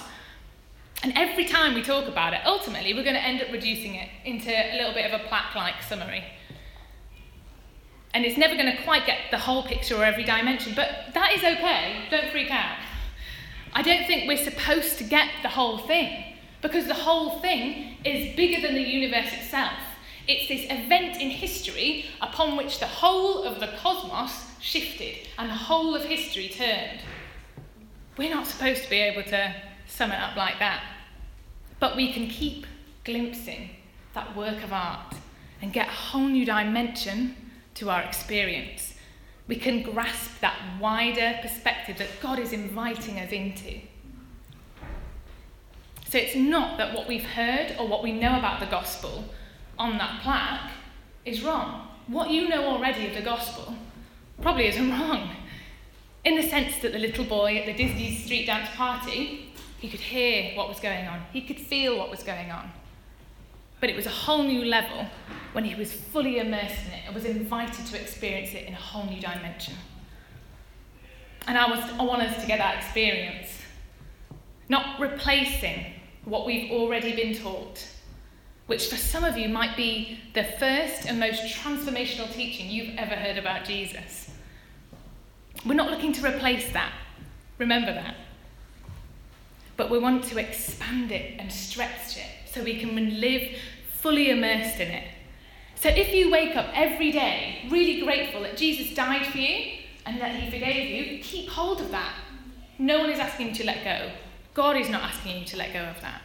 And 1.03 1.13
every 1.15 1.45
time 1.45 1.75
we 1.75 1.83
talk 1.83 2.07
about 2.07 2.33
it, 2.33 2.41
ultimately 2.45 2.93
we're 2.93 3.03
going 3.03 3.15
to 3.15 3.23
end 3.23 3.41
up 3.41 3.51
reducing 3.51 3.95
it 3.95 4.09
into 4.25 4.49
a 4.49 4.77
little 4.77 4.93
bit 4.93 5.11
of 5.11 5.19
a 5.19 5.23
plaque 5.25 5.55
like 5.55 5.83
summary. 5.83 6.23
And 8.13 8.25
it's 8.25 8.37
never 8.37 8.55
going 8.55 8.75
to 8.75 8.83
quite 8.83 9.05
get 9.05 9.19
the 9.29 9.37
whole 9.37 9.63
picture 9.63 9.95
or 9.95 10.03
every 10.03 10.23
dimension, 10.23 10.73
but 10.75 11.13
that 11.13 11.33
is 11.33 11.43
okay. 11.43 12.05
Don't 12.09 12.31
freak 12.31 12.49
out. 12.49 12.77
I 13.73 13.83
don't 13.83 14.07
think 14.07 14.27
we're 14.27 14.43
supposed 14.43 14.97
to 14.97 15.03
get 15.03 15.29
the 15.43 15.49
whole 15.49 15.77
thing 15.77 16.33
because 16.61 16.87
the 16.87 16.95
whole 16.95 17.39
thing 17.39 17.97
is 18.03 18.35
bigger 18.35 18.65
than 18.65 18.73
the 18.73 18.81
universe 18.81 19.31
itself. 19.33 19.73
It's 20.27 20.47
this 20.47 20.65
event 20.65 21.21
in 21.21 21.29
history 21.29 22.05
upon 22.21 22.57
which 22.57 22.79
the 22.79 22.87
whole 22.87 23.43
of 23.43 23.59
the 23.59 23.67
cosmos 23.77 24.45
shifted 24.59 25.27
and 25.37 25.49
the 25.49 25.55
whole 25.55 25.95
of 25.95 26.03
history 26.03 26.49
turned. 26.49 27.01
We're 28.17 28.33
not 28.33 28.47
supposed 28.47 28.83
to 28.83 28.89
be 28.89 28.97
able 28.97 29.23
to 29.29 29.55
sum 29.87 30.11
it 30.11 30.19
up 30.19 30.35
like 30.35 30.59
that. 30.59 30.83
But 31.79 31.95
we 31.95 32.13
can 32.13 32.27
keep 32.27 32.65
glimpsing 33.03 33.69
that 34.13 34.35
work 34.35 34.63
of 34.63 34.73
art 34.73 35.15
and 35.61 35.73
get 35.73 35.87
a 35.87 35.91
whole 35.91 36.27
new 36.27 36.45
dimension 36.45 37.35
to 37.75 37.89
our 37.89 38.01
experience. 38.01 38.93
We 39.47 39.55
can 39.55 39.81
grasp 39.81 40.39
that 40.41 40.55
wider 40.79 41.39
perspective 41.41 41.97
that 41.99 42.09
God 42.21 42.39
is 42.39 42.51
inviting 42.51 43.19
us 43.19 43.31
into. 43.31 43.79
So 46.09 46.17
it's 46.17 46.35
not 46.35 46.77
that 46.77 46.93
what 46.93 47.07
we've 47.07 47.23
heard 47.23 47.75
or 47.79 47.87
what 47.87 48.03
we 48.03 48.11
know 48.11 48.37
about 48.37 48.59
the 48.59 48.65
gospel 48.65 49.25
on 49.77 49.97
that 49.97 50.21
plaque 50.21 50.71
is 51.25 51.43
wrong. 51.43 51.87
What 52.07 52.29
you 52.29 52.47
know 52.47 52.65
already 52.65 53.07
of 53.07 53.13
the 53.13 53.21
gospel 53.21 53.75
probably 54.41 54.67
isn't 54.67 54.89
wrong. 54.99 55.29
In 56.23 56.35
the 56.35 56.43
sense 56.43 56.79
that 56.81 56.93
the 56.93 56.99
little 56.99 57.25
boy 57.25 57.57
at 57.57 57.65
the 57.65 57.73
Disney 57.73 58.15
street 58.15 58.45
dance 58.47 58.69
party, 58.75 59.46
he 59.79 59.89
could 59.89 59.99
hear 59.99 60.55
what 60.55 60.67
was 60.67 60.79
going 60.79 61.07
on, 61.07 61.21
he 61.31 61.41
could 61.41 61.59
feel 61.59 61.97
what 61.97 62.09
was 62.09 62.23
going 62.23 62.51
on. 62.51 62.71
But 63.79 63.89
it 63.89 63.95
was 63.95 64.07
a 64.07 64.11
whole 64.11 64.43
new 64.43 64.65
level 64.65 65.05
when 65.53 65.63
he 65.63 65.75
was 65.75 65.93
fully 65.93 66.39
immersed 66.39 66.87
in 66.87 66.93
it 66.93 67.03
and 67.05 67.13
was 67.13 67.25
invited 67.25 67.85
to 67.85 67.99
experience 67.99 68.53
it 68.53 68.65
in 68.65 68.73
a 68.73 68.77
whole 68.77 69.05
new 69.05 69.21
dimension. 69.21 69.75
And 71.47 71.57
I, 71.57 71.69
was, 71.69 71.79
I 71.99 72.03
want 72.03 72.23
us 72.23 72.41
to 72.41 72.47
get 72.47 72.57
that 72.57 72.77
experience. 72.77 73.49
Not 74.67 74.99
replacing 74.99 75.93
what 76.25 76.45
we've 76.45 76.71
already 76.71 77.15
been 77.15 77.35
taught, 77.35 77.87
which 78.65 78.87
for 78.89 78.97
some 78.97 79.23
of 79.23 79.37
you 79.37 79.47
might 79.47 79.77
be 79.77 80.19
the 80.33 80.43
first 80.43 81.05
and 81.05 81.19
most 81.19 81.41
transformational 81.43 82.31
teaching 82.33 82.69
you've 82.69 82.97
ever 82.97 83.15
heard 83.15 83.37
about 83.37 83.63
Jesus. 83.63 84.31
We're 85.65 85.75
not 85.75 85.89
looking 85.89 86.13
to 86.13 86.25
replace 86.25 86.71
that. 86.73 86.91
Remember 87.59 87.93
that. 87.93 88.15
But 89.77 89.91
we 89.91 89.99
want 89.99 90.23
to 90.25 90.39
expand 90.39 91.11
it 91.11 91.39
and 91.39 91.51
stretch 91.51 92.17
it 92.17 92.49
so 92.51 92.63
we 92.63 92.79
can 92.79 93.21
live 93.21 93.57
fully 93.89 94.31
immersed 94.31 94.79
in 94.79 94.89
it. 94.89 95.07
So 95.75 95.89
if 95.89 96.13
you 96.13 96.31
wake 96.31 96.55
up 96.55 96.67
every 96.73 97.11
day 97.11 97.67
really 97.69 98.01
grateful 98.01 98.41
that 98.41 98.57
Jesus 98.57 98.95
died 98.95 99.27
for 99.27 99.37
you 99.37 99.77
and 100.07 100.19
that 100.19 100.35
he 100.35 100.49
forgave 100.49 100.89
you, 100.89 101.23
keep 101.23 101.49
hold 101.49 101.79
of 101.79 101.91
that. 101.91 102.15
No 102.79 102.99
one 102.99 103.11
is 103.11 103.19
asking 103.19 103.49
you 103.49 103.55
to 103.55 103.65
let 103.65 103.83
go. 103.83 104.11
God 104.55 104.75
is 104.75 104.89
not 104.89 105.03
asking 105.03 105.39
you 105.39 105.45
to 105.45 105.57
let 105.57 105.73
go 105.73 105.83
of 105.83 106.01
that. 106.01 106.21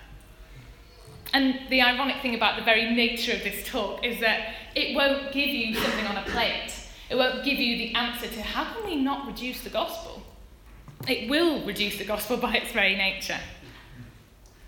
And 1.34 1.60
the 1.70 1.82
ironic 1.82 2.22
thing 2.22 2.34
about 2.34 2.58
the 2.58 2.64
very 2.64 2.94
nature 2.94 3.32
of 3.32 3.42
this 3.42 3.66
talk 3.66 4.04
is 4.04 4.20
that 4.20 4.54
it 4.74 4.94
won't 4.94 5.32
give 5.32 5.48
you 5.48 5.74
something 5.74 6.06
on 6.06 6.16
a 6.16 6.22
plate. 6.22 6.72
It 7.10 7.16
won't 7.16 7.44
give 7.44 7.58
you 7.58 7.76
the 7.76 7.94
answer 7.94 8.28
to 8.28 8.42
how 8.42 8.72
can 8.72 8.86
we 8.86 8.96
not 8.96 9.26
reduce 9.26 9.60
the 9.62 9.70
gospel? 9.70 10.22
It 11.08 11.28
will 11.28 11.64
reduce 11.64 11.98
the 11.98 12.04
gospel 12.04 12.36
by 12.38 12.54
its 12.56 12.72
very 12.72 12.96
nature. 12.96 13.40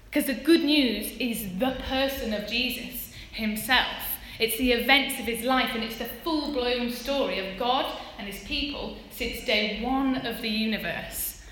Because 0.06 0.26
the 0.26 0.34
good 0.34 0.62
news 0.62 1.12
is 1.18 1.58
the 1.58 1.76
person 1.88 2.32
of 2.32 2.48
Jesus 2.48 3.12
himself. 3.32 4.14
It's 4.38 4.56
the 4.58 4.72
events 4.72 5.18
of 5.20 5.26
his 5.26 5.44
life, 5.44 5.70
and 5.74 5.82
it's 5.84 5.98
the 5.98 6.04
full 6.04 6.52
blown 6.52 6.90
story 6.90 7.38
of 7.38 7.58
God 7.58 8.00
and 8.18 8.26
his 8.26 8.42
people 8.44 8.96
since 9.10 9.44
day 9.44 9.80
one 9.82 10.16
of 10.26 10.40
the 10.42 10.48
universe. 10.48 11.42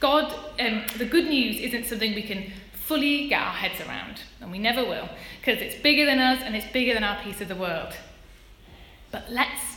God, 0.00 0.32
um, 0.60 0.84
the 0.96 1.04
good 1.04 1.26
news 1.26 1.58
isn't 1.58 1.86
something 1.86 2.14
we 2.14 2.22
can 2.22 2.52
fully 2.72 3.28
get 3.28 3.40
our 3.40 3.52
heads 3.52 3.80
around, 3.80 4.22
and 4.40 4.50
we 4.50 4.58
never 4.58 4.84
will, 4.84 5.08
because 5.40 5.60
it's 5.60 5.80
bigger 5.82 6.04
than 6.04 6.18
us 6.18 6.40
and 6.42 6.56
it's 6.56 6.70
bigger 6.72 6.94
than 6.94 7.04
our 7.04 7.20
piece 7.22 7.40
of 7.40 7.48
the 7.48 7.56
world. 7.56 7.94
But 9.10 9.30
let's 9.30 9.76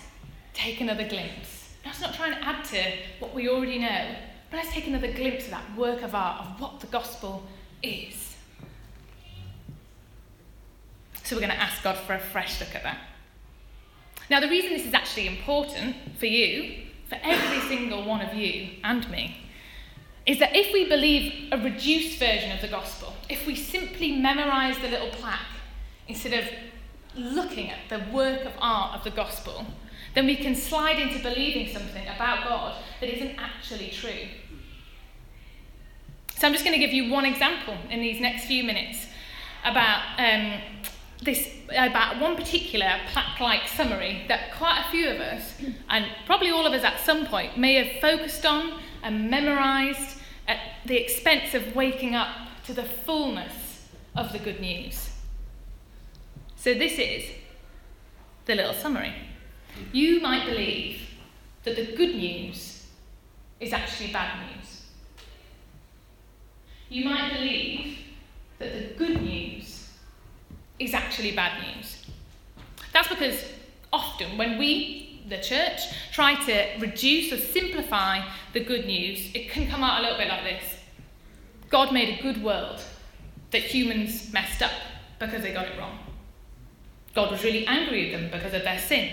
take 0.53 0.79
another 0.79 1.07
glimpse. 1.07 1.60
Let's 1.85 2.01
not 2.01 2.13
try 2.13 2.27
and 2.27 2.43
add 2.43 2.63
to 2.65 2.83
what 3.19 3.33
we 3.33 3.49
already 3.49 3.79
know, 3.79 4.15
but 4.49 4.57
let's 4.57 4.71
take 4.71 4.87
another 4.87 5.11
glimpse 5.11 5.45
of 5.45 5.51
that 5.51 5.75
work 5.75 6.01
of 6.03 6.13
art 6.13 6.45
of 6.45 6.61
what 6.61 6.79
the 6.79 6.87
gospel 6.87 7.43
is. 7.81 8.35
So 11.23 11.35
we're 11.35 11.41
going 11.41 11.53
to 11.53 11.61
ask 11.61 11.81
God 11.83 11.97
for 11.97 12.13
a 12.13 12.19
fresh 12.19 12.59
look 12.59 12.75
at 12.75 12.83
that. 12.83 12.97
Now, 14.29 14.39
the 14.39 14.49
reason 14.49 14.71
this 14.71 14.85
is 14.85 14.93
actually 14.93 15.27
important 15.27 15.95
for 16.17 16.25
you, 16.25 16.83
for 17.09 17.17
every 17.23 17.59
single 17.67 18.05
one 18.05 18.21
of 18.21 18.33
you 18.33 18.69
and 18.83 19.09
me, 19.09 19.37
is 20.25 20.39
that 20.39 20.55
if 20.55 20.71
we 20.71 20.87
believe 20.87 21.49
a 21.51 21.57
reduced 21.57 22.19
version 22.19 22.51
of 22.51 22.61
the 22.61 22.67
gospel, 22.67 23.13
if 23.29 23.47
we 23.47 23.55
simply 23.55 24.11
memorize 24.11 24.77
the 24.79 24.87
little 24.87 25.09
plaque 25.09 25.39
instead 26.07 26.43
of 26.43 26.49
looking 27.15 27.69
at 27.69 27.79
the 27.89 27.99
work 28.11 28.45
of 28.45 28.53
art 28.59 28.97
of 28.97 29.03
the 29.03 29.09
gospel, 29.09 29.65
then 30.13 30.25
we 30.25 30.35
can 30.35 30.55
slide 30.55 30.99
into 30.99 31.21
believing 31.21 31.73
something 31.73 32.05
about 32.07 32.47
God 32.47 32.75
that 32.99 33.09
isn't 33.09 33.37
actually 33.37 33.89
true. 33.89 34.27
So 36.37 36.47
I'm 36.47 36.53
just 36.53 36.65
going 36.65 36.77
to 36.77 36.83
give 36.83 36.93
you 36.93 37.11
one 37.11 37.25
example 37.25 37.77
in 37.89 38.01
these 38.01 38.19
next 38.19 38.45
few 38.45 38.63
minutes 38.63 39.05
about 39.63 40.01
um, 40.17 40.59
this 41.21 41.47
about 41.69 42.19
one 42.19 42.35
particular 42.35 42.99
plaque-like 43.11 43.67
summary 43.67 44.23
that 44.27 44.53
quite 44.57 44.83
a 44.85 44.91
few 44.91 45.07
of 45.07 45.21
us, 45.21 45.53
and 45.89 46.05
probably 46.25 46.49
all 46.49 46.65
of 46.65 46.73
us 46.73 46.83
at 46.83 46.99
some 46.99 47.25
point, 47.27 47.57
may 47.57 47.75
have 47.75 48.01
focused 48.01 48.45
on 48.45 48.79
and 49.03 49.29
memorized 49.29 50.17
at 50.47 50.57
the 50.85 50.97
expense 50.97 51.53
of 51.53 51.75
waking 51.75 52.15
up 52.15 52.35
to 52.65 52.73
the 52.73 52.83
fullness 52.83 53.87
of 54.15 54.31
the 54.31 54.39
good 54.39 54.59
news. 54.59 55.11
So 56.55 56.73
this 56.73 56.93
is 56.99 57.29
the 58.45 58.55
little 58.55 58.73
summary. 58.73 59.13
You 59.91 60.21
might 60.21 60.45
believe 60.45 61.01
that 61.63 61.75
the 61.75 61.95
good 61.95 62.15
news 62.15 62.87
is 63.59 63.73
actually 63.73 64.11
bad 64.11 64.39
news 64.47 64.61
you 66.91 67.05
might 67.05 67.31
believe 67.31 67.99
that 68.59 68.73
the 68.73 68.93
good 68.95 69.21
news 69.21 69.87
is 70.77 70.93
actually 70.93 71.31
bad 71.31 71.63
news. 71.63 72.05
That's 72.91 73.07
because 73.07 73.45
often 73.93 74.37
when 74.37 74.57
we, 74.57 75.23
the 75.29 75.37
church, 75.37 75.79
try 76.11 76.35
to 76.45 76.79
reduce 76.79 77.31
or 77.31 77.37
simplify 77.37 78.19
the 78.51 78.59
good 78.59 78.85
news, 78.85 79.31
it 79.33 79.49
can 79.49 79.69
come 79.69 79.83
out 79.83 79.99
a 79.99 80.03
little 80.03 80.17
bit 80.17 80.27
like 80.27 80.43
this 80.43 80.75
God 81.69 81.93
made 81.93 82.19
a 82.19 82.21
good 82.21 82.43
world 82.43 82.81
that 83.51 83.61
humans 83.61 84.33
messed 84.33 84.61
up 84.61 84.73
because 85.17 85.43
they 85.43 85.53
got 85.53 85.67
it 85.67 85.79
wrong. 85.79 85.97
God 87.15 87.31
was 87.31 87.41
really 87.45 87.65
angry 87.67 88.13
at 88.13 88.19
them 88.19 88.29
because 88.31 88.53
of 88.53 88.63
their 88.63 88.79
sin. 88.79 89.09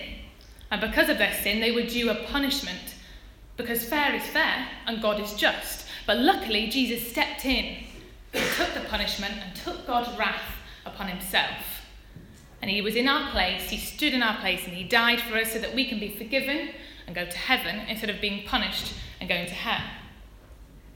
And 0.70 0.80
because 0.80 1.08
of 1.08 1.18
their 1.18 1.32
sin, 1.32 1.60
they 1.60 1.72
were 1.72 1.82
due 1.82 2.10
a 2.10 2.14
punishment 2.14 2.94
because 3.56 3.84
fair 3.84 4.14
is 4.14 4.22
fair 4.24 4.68
and 4.86 5.02
God 5.02 5.20
is 5.20 5.34
just. 5.34 5.86
But 6.06 6.18
luckily, 6.18 6.68
Jesus 6.68 7.10
stepped 7.10 7.44
in, 7.44 7.84
took 8.32 8.72
the 8.74 8.80
punishment, 8.88 9.34
and 9.42 9.54
took 9.54 9.86
God's 9.86 10.16
wrath 10.18 10.42
upon 10.86 11.08
himself. 11.08 11.84
And 12.62 12.70
he 12.70 12.80
was 12.80 12.96
in 12.96 13.08
our 13.08 13.30
place, 13.30 13.68
he 13.70 13.76
stood 13.76 14.14
in 14.14 14.22
our 14.22 14.38
place, 14.38 14.64
and 14.64 14.74
he 14.74 14.84
died 14.84 15.20
for 15.20 15.36
us 15.36 15.52
so 15.52 15.58
that 15.58 15.74
we 15.74 15.86
can 15.86 16.00
be 16.00 16.08
forgiven 16.08 16.70
and 17.06 17.14
go 17.14 17.24
to 17.24 17.36
heaven 17.36 17.86
instead 17.88 18.10
of 18.10 18.20
being 18.20 18.46
punished 18.46 18.94
and 19.20 19.28
going 19.28 19.46
to 19.46 19.54
hell. 19.54 19.86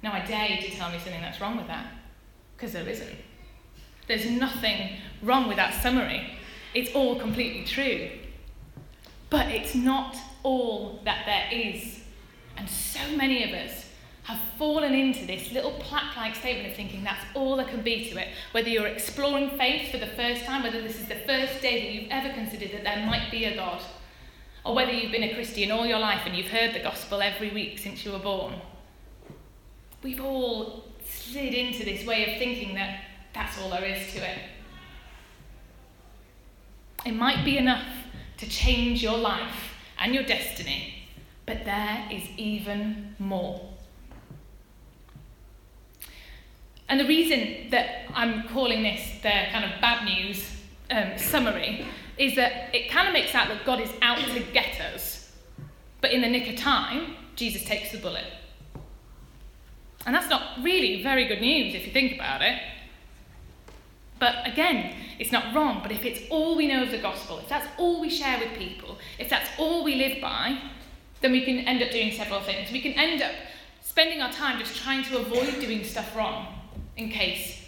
Now, 0.03 0.13
I 0.13 0.25
dare 0.25 0.49
you 0.49 0.63
to 0.63 0.71
tell 0.71 0.91
me 0.91 0.99
something 0.99 1.21
that's 1.21 1.41
wrong 1.41 1.57
with 1.57 1.69
that, 1.69 1.87
because 2.57 2.73
there 2.73 2.89
isn't. 2.89 3.17
There's 4.09 4.29
nothing 4.29 4.97
wrong 5.23 5.47
with 5.47 5.57
that 5.57 5.81
summary. 5.83 6.39
It's 6.75 6.93
all 6.95 7.19
completely 7.21 7.65
true. 7.65 8.11
But 9.33 9.47
it's 9.51 9.75
not 9.75 10.15
all 10.43 11.01
that 11.07 11.25
there 11.25 11.59
is. 11.59 12.01
And 12.59 12.69
so 12.69 13.01
many 13.17 13.43
of 13.45 13.59
us 13.59 13.87
have 14.25 14.39
fallen 14.59 14.93
into 14.93 15.25
this 15.25 15.51
little 15.53 15.73
plaque 15.81 16.15
like 16.19 16.37
statement 16.37 16.69
of 16.69 16.77
thinking 16.77 17.03
that's 17.03 17.25
all 17.35 17.57
there 17.57 17.65
can 17.65 17.81
be 17.81 18.11
to 18.11 18.21
it. 18.21 18.29
Whether 18.51 18.69
you're 18.69 18.89
exploring 18.89 19.49
faith 19.57 19.91
for 19.91 19.97
the 19.97 20.07
first 20.09 20.45
time, 20.45 20.63
whether 20.63 20.83
this 20.83 21.01
is 21.01 21.07
the 21.07 21.17
first 21.27 21.63
day 21.63 21.81
that 21.81 21.93
you've 21.93 22.11
ever 22.11 22.35
considered 22.35 22.73
that 22.73 22.85
there 22.85 23.07
might 23.07 23.31
be 23.31 23.47
a 23.47 23.57
God, 23.57 23.81
or 24.67 24.75
whether 24.75 24.93
you've 24.93 25.11
been 25.11 25.23
a 25.23 25.35
Christian 25.35 25.71
all 25.71 25.87
your 25.87 25.99
life 25.99 26.25
and 26.27 26.37
you've 26.37 26.49
heard 26.49 26.75
the 26.75 26.81
gospel 26.81 27.23
every 27.23 27.53
week 27.53 27.79
since 27.79 28.05
you 28.05 28.13
were 28.13 28.19
born. 28.19 28.53
We've 30.03 30.21
all 30.21 30.85
slid 31.07 31.55
into 31.55 31.87
this 31.87 32.05
way 32.05 32.35
of 32.35 32.39
thinking 32.39 32.75
that 32.75 33.01
that's 33.33 33.59
all 33.59 33.71
there 33.71 33.83
is 33.87 34.13
to 34.13 34.31
it. 34.31 34.39
It 37.07 37.15
might 37.15 37.47
be 37.47 37.57
enough 37.57 37.87
to 38.43 38.49
change 38.49 39.05
your 39.05 39.17
life 39.17 39.71
and 40.01 40.13
your 40.13 40.25
destiny, 40.25 41.07
but 41.47 41.65
there 41.65 42.09
is 42.11 42.25
even 42.37 43.15
more. 43.21 43.61
And 46.89 46.99
the 46.99 47.07
reason 47.07 47.71
that 47.71 48.07
I'm 48.13 48.49
calling 48.49 48.83
this 48.83 49.01
the 49.23 49.31
kind 49.53 49.65
of 49.65 49.81
bad 49.81 50.05
news 50.05 50.45
um, 50.91 51.17
summary 51.17 51.87
is 52.19 52.35
that 52.35 52.75
it 52.75 52.91
kind 52.91 53.07
of 53.07 53.15
makes 53.15 53.33
out 53.33 53.47
that 53.47 53.65
God 53.65 53.81
is 53.81 53.91
out 54.03 54.19
to 54.19 54.41
get 54.53 54.81
us. 54.81 55.31
But 56.01 56.11
in 56.11 56.21
the 56.21 56.29
nick 56.29 56.49
of 56.49 56.57
time, 56.57 57.15
Jesus 57.37 57.65
takes 57.65 57.93
the 57.93 57.99
bullet. 57.99 58.27
And 60.05 60.13
that's 60.13 60.29
not 60.29 60.59
really 60.65 61.01
very 61.01 61.29
good 61.29 61.41
news 61.41 61.77
if 61.77 61.87
you 61.87 61.93
think 61.93 62.17
about 62.17 62.43
it. 62.43 62.61
But 64.23 64.47
again, 64.47 64.95
it's 65.19 65.33
not 65.33 65.53
wrong. 65.53 65.81
But 65.83 65.91
if 65.91 66.05
it's 66.05 66.21
all 66.31 66.55
we 66.55 66.69
know 66.69 66.85
of 66.85 66.93
the 66.93 66.99
gospel, 66.99 67.41
if 67.41 67.49
that's 67.49 67.67
all 67.77 68.01
we 68.01 68.09
share 68.09 68.39
with 68.39 68.57
people, 68.57 68.97
if 69.19 69.29
that's 69.29 69.51
all 69.59 69.83
we 69.83 69.97
live 69.97 70.23
by, 70.23 70.61
then 71.21 71.33
we 71.33 71.45
can 71.45 71.59
end 71.67 71.83
up 71.83 71.91
doing 71.91 72.13
several 72.13 72.41
things. 72.41 72.71
We 72.71 72.81
can 72.81 72.93
end 72.93 73.21
up 73.21 73.33
spending 73.81 74.23
our 74.23 74.31
time 74.31 74.61
just 74.61 74.81
trying 74.81 75.03
to 75.07 75.19
avoid 75.19 75.61
doing 75.61 75.83
stuff 75.83 76.15
wrong 76.15 76.47
in 76.97 77.09
case 77.09 77.67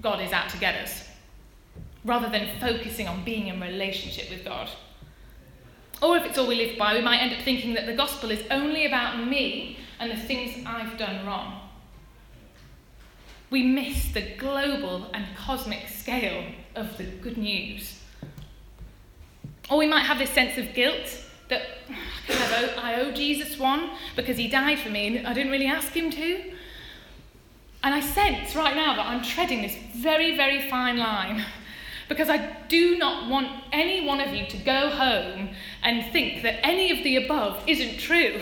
God 0.00 0.20
is 0.20 0.30
out 0.30 0.48
to 0.50 0.58
get 0.58 0.76
us, 0.76 1.08
rather 2.04 2.28
than 2.28 2.60
focusing 2.60 3.08
on 3.08 3.24
being 3.24 3.48
in 3.48 3.60
relationship 3.60 4.30
with 4.30 4.44
God. 4.44 4.70
Or 6.00 6.16
if 6.16 6.24
it's 6.26 6.38
all 6.38 6.46
we 6.46 6.54
live 6.54 6.78
by, 6.78 6.94
we 6.94 7.00
might 7.00 7.18
end 7.18 7.32
up 7.32 7.42
thinking 7.42 7.74
that 7.74 7.86
the 7.86 7.96
gospel 7.96 8.30
is 8.30 8.44
only 8.52 8.86
about 8.86 9.26
me 9.26 9.78
and 9.98 10.12
the 10.12 10.16
things 10.16 10.64
I've 10.64 10.96
done 10.96 11.26
wrong. 11.26 11.57
We 13.50 13.62
miss 13.62 14.12
the 14.12 14.34
global 14.36 15.10
and 15.14 15.24
cosmic 15.36 15.88
scale 15.88 16.44
of 16.74 16.96
the 16.98 17.04
good 17.04 17.38
news. 17.38 18.00
Or 19.70 19.78
we 19.78 19.86
might 19.86 20.04
have 20.04 20.18
this 20.18 20.30
sense 20.30 20.58
of 20.58 20.74
guilt 20.74 21.24
that 21.48 21.62
I 22.78 23.00
owe 23.00 23.10
Jesus 23.12 23.58
one 23.58 23.90
because 24.16 24.36
he 24.36 24.48
died 24.48 24.78
for 24.78 24.90
me 24.90 25.16
and 25.16 25.26
I 25.26 25.32
didn't 25.32 25.52
really 25.52 25.66
ask 25.66 25.92
him 25.92 26.10
to. 26.10 26.52
And 27.82 27.94
I 27.94 28.00
sense 28.00 28.54
right 28.54 28.74
now 28.74 28.96
that 28.96 29.06
I'm 29.06 29.22
treading 29.22 29.62
this 29.62 29.76
very, 29.94 30.36
very 30.36 30.68
fine 30.68 30.98
line 30.98 31.44
because 32.08 32.28
I 32.28 32.56
do 32.68 32.98
not 32.98 33.30
want 33.30 33.48
any 33.72 34.06
one 34.06 34.20
of 34.20 34.34
you 34.34 34.46
to 34.46 34.56
go 34.58 34.90
home 34.90 35.50
and 35.82 36.10
think 36.12 36.42
that 36.42 36.64
any 36.66 36.90
of 36.96 37.04
the 37.04 37.16
above 37.16 37.62
isn't 37.66 37.98
true. 37.98 38.40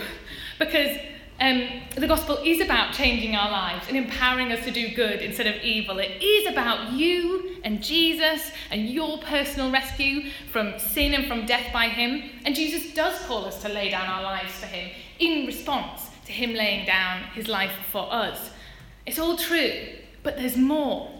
Because 0.57 0.97
um, 1.39 1.81
the 1.95 2.07
gospel 2.07 2.37
is 2.43 2.61
about 2.61 2.93
changing 2.93 3.35
our 3.35 3.51
lives 3.51 3.85
and 3.87 3.95
empowering 3.95 4.51
us 4.51 4.63
to 4.65 4.71
do 4.71 4.95
good 4.95 5.21
instead 5.21 5.45
of 5.45 5.61
evil. 5.61 5.99
It 5.99 6.21
is 6.21 6.51
about 6.51 6.93
you 6.93 7.57
and 7.63 7.83
Jesus 7.83 8.51
and 8.71 8.89
your 8.89 9.19
personal 9.19 9.71
rescue 9.71 10.31
from 10.51 10.79
sin 10.79 11.13
and 11.13 11.27
from 11.27 11.45
death 11.45 11.71
by 11.71 11.89
Him. 11.89 12.23
And 12.45 12.55
Jesus 12.55 12.93
does 12.93 13.19
call 13.27 13.45
us 13.45 13.61
to 13.61 13.69
lay 13.69 13.91
down 13.91 14.07
our 14.07 14.23
lives 14.23 14.53
for 14.53 14.65
Him 14.65 14.89
in 15.19 15.45
response 15.45 16.09
to 16.25 16.31
Him 16.31 16.53
laying 16.53 16.85
down 16.87 17.23
His 17.35 17.47
life 17.47 17.73
for 17.91 18.11
us. 18.11 18.49
It's 19.05 19.19
all 19.19 19.37
true, 19.37 19.89
but 20.23 20.37
there's 20.37 20.57
more. 20.57 21.11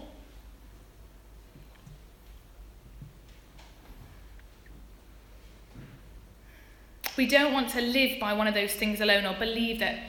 We 7.18 7.26
don't 7.26 7.52
want 7.52 7.70
to 7.72 7.82
live 7.82 8.20
by 8.20 8.34
one 8.34 8.48
of 8.48 8.54
those 8.54 8.74
things 8.74 9.02
alone 9.02 9.26
or 9.26 9.34
believe 9.34 9.80
that 9.80 10.00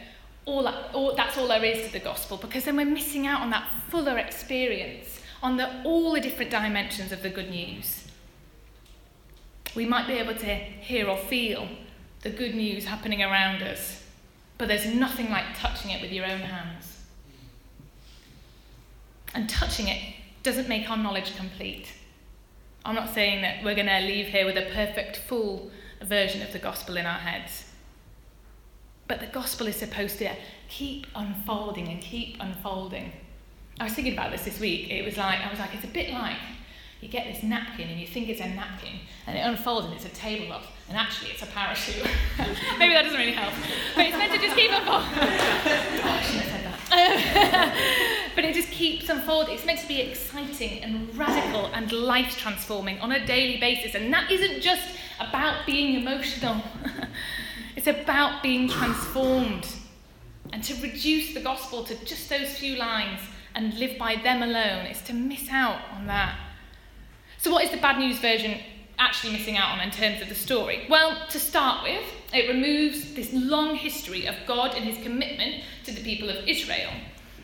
all, 0.45 0.69
all 0.69 1.15
that's 1.15 1.37
all 1.39 1.49
there 1.49 1.65
is 1.65 1.87
to 1.87 1.93
the 1.93 1.99
gospel 1.99 2.37
because 2.37 2.65
then 2.65 2.77
we're 2.77 2.87
missing 2.87 3.27
out 3.27 3.41
on 3.41 3.51
that 3.51 3.69
fuller 3.89 4.19
experience, 4.19 5.21
on 5.43 5.57
the, 5.57 5.83
all 5.85 6.13
the 6.13 6.21
different 6.21 6.51
dimensions 6.51 7.11
of 7.11 7.23
the 7.23 7.31
good 7.31 7.51
news. 7.51 8.05
We 9.75 9.87
might 9.87 10.07
be 10.07 10.15
able 10.15 10.35
to 10.35 10.55
hear 10.55 11.09
or 11.09 11.17
feel 11.17 11.69
the 12.23 12.31
good 12.31 12.55
news 12.55 12.85
happening 12.85 13.23
around 13.23 13.63
us, 13.63 14.03
but 14.59 14.69
there's 14.69 14.87
nothing 14.87 15.31
like 15.31 15.57
touching 15.57 15.91
it 15.91 16.03
with 16.03 16.13
your 16.13 16.25
own 16.25 16.41
hands. 16.41 16.99
And 19.35 19.49
touching 19.49 19.89
it 19.89 20.15
doesn't 20.43 20.69
make 20.69 20.91
our 20.91 20.97
knowledge 20.97 21.37
complete. 21.37 21.93
I'm 22.85 22.95
not 22.95 23.15
saying 23.15 23.43
that 23.43 23.63
we're 23.63 23.75
going 23.75 23.87
to 23.87 24.01
leave 24.01 24.29
here 24.29 24.47
with 24.47 24.57
a 24.57 24.71
perfect, 24.75 25.19
full 25.19 25.71
version 26.05 26.43
of 26.43 26.53
the 26.53 26.59
gospel 26.59 26.97
in 26.97 27.07
our 27.07 27.19
heads. 27.19 27.65
But 29.07 29.21
the 29.21 29.27
gospel 29.27 29.67
is 29.67 29.77
supposed 29.77 30.19
to 30.19 30.35
keep 30.69 31.07
unfolding 31.15 31.89
and 31.89 32.01
keep 32.01 32.37
unfolding. 32.41 33.13
I 33.81 33.85
was 33.85 33.93
thinking 33.95 34.13
about 34.13 34.33
this 34.33 34.45
this 34.45 34.61
week. 34.61 34.91
It 34.91 35.05
was 35.05 35.17
like, 35.17 35.41
I 35.41 35.51
was 35.51 35.59
like, 35.59 35.75
it's 35.75 35.85
a 35.85 35.89
bit 35.89 36.11
like 36.11 36.37
you 37.01 37.09
get 37.09 37.33
this 37.33 37.43
napkin 37.43 37.89
and 37.89 38.01
you 38.01 38.07
think 38.07 38.29
it's 38.29 38.41
a 38.41 38.49
napkin 38.49 38.99
and 39.27 39.39
it 39.39 39.41
unfolds 39.41 39.87
and 39.87 39.95
it's 39.95 40.05
a 40.05 40.09
tablecloth 40.09 40.67
and 40.89 40.99
actually 40.99 41.31
it's 41.31 41.43
a 41.43 41.47
parachute. 41.47 42.05
Maybe 42.79 42.93
that 42.93 43.03
doesn't 43.05 43.19
really 43.19 43.33
help. 43.33 43.55
But 43.95 44.07
it's 44.07 44.17
meant 44.17 44.33
to 44.33 44.39
just 44.39 44.57
keep 44.57 44.71
unfolding. 44.73 45.09
oh, 45.13 46.03
I 46.05 46.23
shouldn't 46.23 46.45
have 46.45 46.53
said 46.53 46.65
that. 46.65 48.33
but 48.35 48.45
it 48.45 48.55
keeps 49.09 49.19
unfolding. 49.19 49.55
It's 49.55 49.65
meant 49.65 49.81
to 49.81 49.89
be 49.89 50.01
exciting 50.01 50.83
and 50.83 51.15
radical 51.17 51.67
and 51.73 51.91
life 51.93 52.37
transforming 52.37 52.99
on 53.01 53.13
a 53.13 53.27
daily 53.27 53.59
basis. 53.59 53.95
And 53.95 54.13
that 54.13 54.31
isn't 54.31 54.61
just 54.61 54.83
about 55.21 55.67
being 55.67 56.01
emotional, 56.01 56.63
it's 57.77 57.87
about 57.87 58.43
being 58.43 58.69
transformed. 58.69 59.67
And 60.53 60.63
to 60.65 60.75
reduce 60.83 61.35
the 61.35 61.41
gospel 61.41 61.85
to 61.85 61.95
just 62.05 62.29
those 62.29 62.51
few 62.59 62.77
lines 62.77 63.21
and 63.55 63.75
live 63.79 63.99
by 63.99 64.17
them 64.17 64.43
alone 64.43 64.87
is 64.87 65.03
to 65.03 65.13
miss 65.13 65.49
out 65.51 65.81
on 65.93 66.07
that. 66.07 66.39
So, 67.39 67.51
what 67.51 67.65
is 67.65 67.71
the 67.71 67.77
bad 67.77 67.99
news 67.99 68.19
version 68.19 68.59
actually 68.99 69.33
missing 69.33 69.57
out 69.57 69.79
on 69.79 69.81
in 69.81 69.91
terms 69.91 70.23
of 70.23 70.29
the 70.29 70.35
story? 70.35 70.87
Well, 70.89 71.27
to 71.31 71.39
start 71.39 71.85
with, 71.85 72.05
it 72.33 72.49
removes 72.49 73.15
this 73.15 73.33
long 73.33 73.75
history 73.75 74.27
of 74.27 74.35
God 74.47 74.75
and 74.75 74.85
his 74.85 75.03
commitment 75.03 75.63
to 75.85 75.93
the 75.93 76.03
people 76.03 76.31
of 76.31 76.49
Israel, 76.49 76.91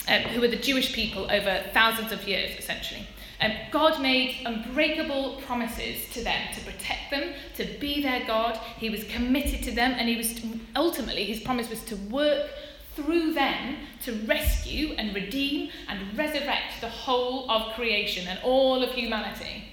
um, 0.08 0.22
who 0.22 0.40
were 0.40 0.48
the 0.48 0.56
Jewish 0.56 0.92
people 0.92 1.30
over 1.30 1.64
thousands 1.72 2.12
of 2.12 2.26
years, 2.28 2.58
essentially. 2.58 3.06
Um, 3.40 3.52
God 3.70 4.00
made 4.00 4.36
unbreakable 4.46 5.42
promises 5.46 6.08
to 6.12 6.22
them 6.22 6.40
to 6.54 6.60
protect 6.64 7.10
them, 7.10 7.34
to 7.56 7.64
be 7.80 8.02
their 8.02 8.24
God. 8.26 8.56
He 8.78 8.90
was 8.90 9.04
committed 9.04 9.62
to 9.64 9.70
them, 9.72 9.92
and 9.92 10.08
he 10.08 10.16
was 10.16 10.40
ultimately 10.76 11.24
his 11.24 11.40
promise 11.40 11.68
was 11.68 11.82
to 11.84 11.96
work 11.96 12.48
through 12.94 13.34
them 13.34 13.76
to 14.04 14.12
rescue 14.26 14.94
and 14.96 15.14
redeem 15.14 15.70
and 15.88 16.16
resurrect 16.16 16.80
the 16.80 16.88
whole 16.88 17.50
of 17.50 17.74
creation 17.74 18.28
and 18.28 18.38
all 18.44 18.82
of 18.82 18.90
humanity. 18.92 19.64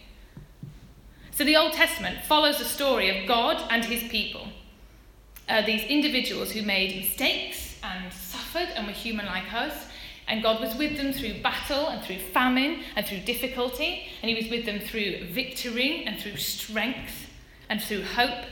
So 1.31 1.43
the 1.43 1.55
Old 1.55 1.73
Testament 1.73 2.25
follows 2.25 2.57
the 2.57 2.65
story 2.65 3.09
of 3.09 3.27
God 3.27 3.63
and 3.69 3.85
his 3.85 4.09
people. 4.09 4.47
Uh, 5.47 5.61
these 5.65 5.83
individuals 5.83 6.51
who 6.51 6.61
made 6.61 6.95
mistakes 6.95 7.79
and 7.83 8.11
suffered 8.11 8.69
and 8.75 8.87
were 8.87 8.93
human 8.93 9.25
like 9.25 9.53
us, 9.53 9.87
and 10.31 10.41
God 10.41 10.61
was 10.61 10.75
with 10.75 10.95
them 10.95 11.11
through 11.11 11.41
battle 11.41 11.89
and 11.89 12.01
through 12.01 12.19
famine 12.19 12.83
and 12.95 13.05
through 13.05 13.19
difficulty. 13.19 14.07
And 14.21 14.29
He 14.29 14.35
was 14.41 14.49
with 14.49 14.65
them 14.65 14.79
through 14.79 15.25
victory 15.25 16.05
and 16.05 16.17
through 16.17 16.37
strength 16.37 17.29
and 17.69 17.83
through 17.83 18.03
hope. 18.03 18.45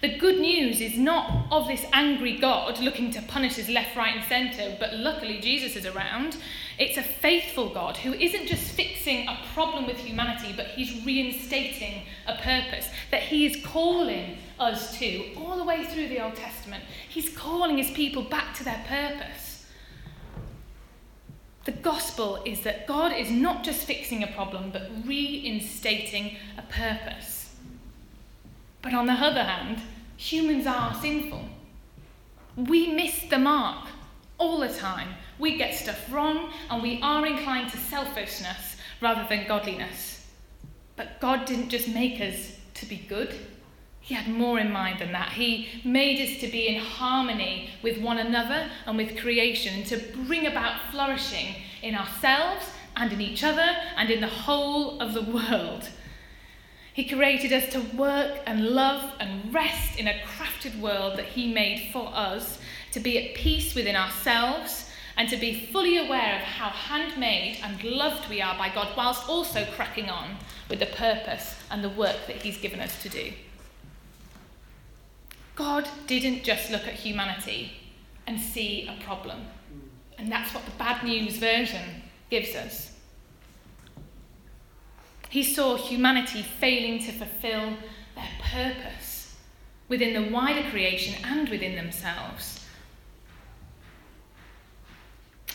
The 0.00 0.16
good 0.18 0.40
news 0.40 0.80
is 0.80 0.96
not 0.96 1.46
of 1.50 1.68
this 1.68 1.84
angry 1.92 2.38
God 2.38 2.78
looking 2.80 3.10
to 3.12 3.22
punish 3.22 3.58
us 3.58 3.68
left, 3.68 3.96
right, 3.96 4.16
and 4.16 4.24
centre, 4.24 4.76
but 4.80 4.94
luckily 4.94 5.38
Jesus 5.40 5.76
is 5.76 5.84
around. 5.84 6.38
It's 6.78 6.96
a 6.96 7.02
faithful 7.02 7.68
God 7.68 7.98
who 7.98 8.14
isn't 8.14 8.46
just 8.46 8.72
fixing 8.72 9.28
a 9.28 9.38
problem 9.52 9.86
with 9.86 9.98
humanity, 9.98 10.54
but 10.56 10.68
He's 10.68 11.04
reinstating 11.04 12.04
a 12.26 12.36
purpose 12.36 12.88
that 13.10 13.22
He 13.22 13.44
is 13.44 13.62
calling 13.62 14.38
us 14.58 14.98
to 14.98 15.34
all 15.36 15.58
the 15.58 15.64
way 15.64 15.84
through 15.84 16.08
the 16.08 16.22
Old 16.22 16.36
Testament. 16.36 16.82
He's 17.10 17.28
calling 17.36 17.76
His 17.76 17.90
people 17.90 18.22
back 18.22 18.54
to 18.56 18.64
their 18.64 18.82
purpose. 18.88 19.45
The 21.66 21.72
gospel 21.72 22.40
is 22.44 22.60
that 22.60 22.86
God 22.86 23.12
is 23.12 23.28
not 23.28 23.64
just 23.64 23.86
fixing 23.86 24.22
a 24.22 24.28
problem, 24.28 24.70
but 24.70 24.88
reinstating 25.04 26.36
a 26.56 26.62
purpose. 26.62 27.52
But 28.82 28.94
on 28.94 29.06
the 29.06 29.14
other 29.14 29.42
hand, 29.42 29.82
humans 30.16 30.64
are 30.68 30.94
sinful. 30.94 31.44
We 32.56 32.92
miss 32.92 33.24
the 33.28 33.38
mark 33.38 33.88
all 34.38 34.60
the 34.60 34.72
time. 34.72 35.08
We 35.40 35.58
get 35.58 35.74
stuff 35.74 36.12
wrong, 36.12 36.52
and 36.70 36.84
we 36.84 37.00
are 37.02 37.26
inclined 37.26 37.72
to 37.72 37.78
selfishness 37.78 38.76
rather 39.00 39.26
than 39.28 39.48
godliness. 39.48 40.24
But 40.94 41.20
God 41.20 41.46
didn't 41.46 41.70
just 41.70 41.88
make 41.88 42.20
us 42.20 42.52
to 42.74 42.86
be 42.86 42.96
good. 42.96 43.34
He 44.06 44.14
had 44.14 44.28
more 44.28 44.60
in 44.60 44.70
mind 44.70 45.00
than 45.00 45.10
that. 45.10 45.32
He 45.32 45.66
made 45.82 46.20
us 46.20 46.40
to 46.40 46.46
be 46.46 46.68
in 46.68 46.80
harmony 46.80 47.70
with 47.82 47.98
one 47.98 48.18
another 48.18 48.70
and 48.86 48.96
with 48.96 49.18
creation, 49.18 49.74
and 49.74 49.86
to 49.86 49.96
bring 50.28 50.46
about 50.46 50.92
flourishing 50.92 51.56
in 51.82 51.96
ourselves 51.96 52.70
and 52.94 53.12
in 53.12 53.20
each 53.20 53.42
other 53.42 53.68
and 53.96 54.08
in 54.08 54.20
the 54.20 54.28
whole 54.28 55.00
of 55.00 55.12
the 55.12 55.22
world. 55.22 55.88
He 56.92 57.08
created 57.08 57.52
us 57.52 57.68
to 57.72 57.80
work 57.96 58.38
and 58.46 58.68
love 58.68 59.12
and 59.18 59.52
rest 59.52 59.98
in 59.98 60.06
a 60.06 60.20
crafted 60.24 60.78
world 60.78 61.18
that 61.18 61.26
He 61.26 61.52
made 61.52 61.90
for 61.92 62.08
us, 62.14 62.60
to 62.92 63.00
be 63.00 63.18
at 63.18 63.34
peace 63.34 63.74
within 63.74 63.96
ourselves, 63.96 64.88
and 65.16 65.28
to 65.30 65.36
be 65.36 65.66
fully 65.72 65.96
aware 65.96 66.36
of 66.36 66.42
how 66.42 66.68
handmade 66.68 67.58
and 67.60 67.82
loved 67.82 68.30
we 68.30 68.40
are 68.40 68.56
by 68.56 68.68
God, 68.72 68.96
whilst 68.96 69.28
also 69.28 69.66
cracking 69.74 70.08
on 70.08 70.36
with 70.70 70.78
the 70.78 70.86
purpose 70.86 71.56
and 71.72 71.82
the 71.82 71.88
work 71.88 72.28
that 72.28 72.40
He's 72.42 72.58
given 72.58 72.78
us 72.78 73.02
to 73.02 73.08
do. 73.08 73.32
God 75.56 75.88
didn't 76.06 76.44
just 76.44 76.70
look 76.70 76.86
at 76.86 76.94
humanity 76.94 77.72
and 78.26 78.40
see 78.40 78.88
a 78.88 79.02
problem. 79.04 79.46
And 80.18 80.30
that's 80.30 80.54
what 80.54 80.64
the 80.64 80.70
bad 80.72 81.02
news 81.02 81.38
version 81.38 82.02
gives 82.30 82.54
us. 82.54 82.92
He 85.30 85.42
saw 85.42 85.76
humanity 85.76 86.42
failing 86.42 87.02
to 87.04 87.12
fulfill 87.12 87.76
their 88.14 88.28
purpose 88.42 89.34
within 89.88 90.14
the 90.14 90.30
wider 90.30 90.68
creation 90.70 91.14
and 91.24 91.48
within 91.48 91.74
themselves. 91.74 92.64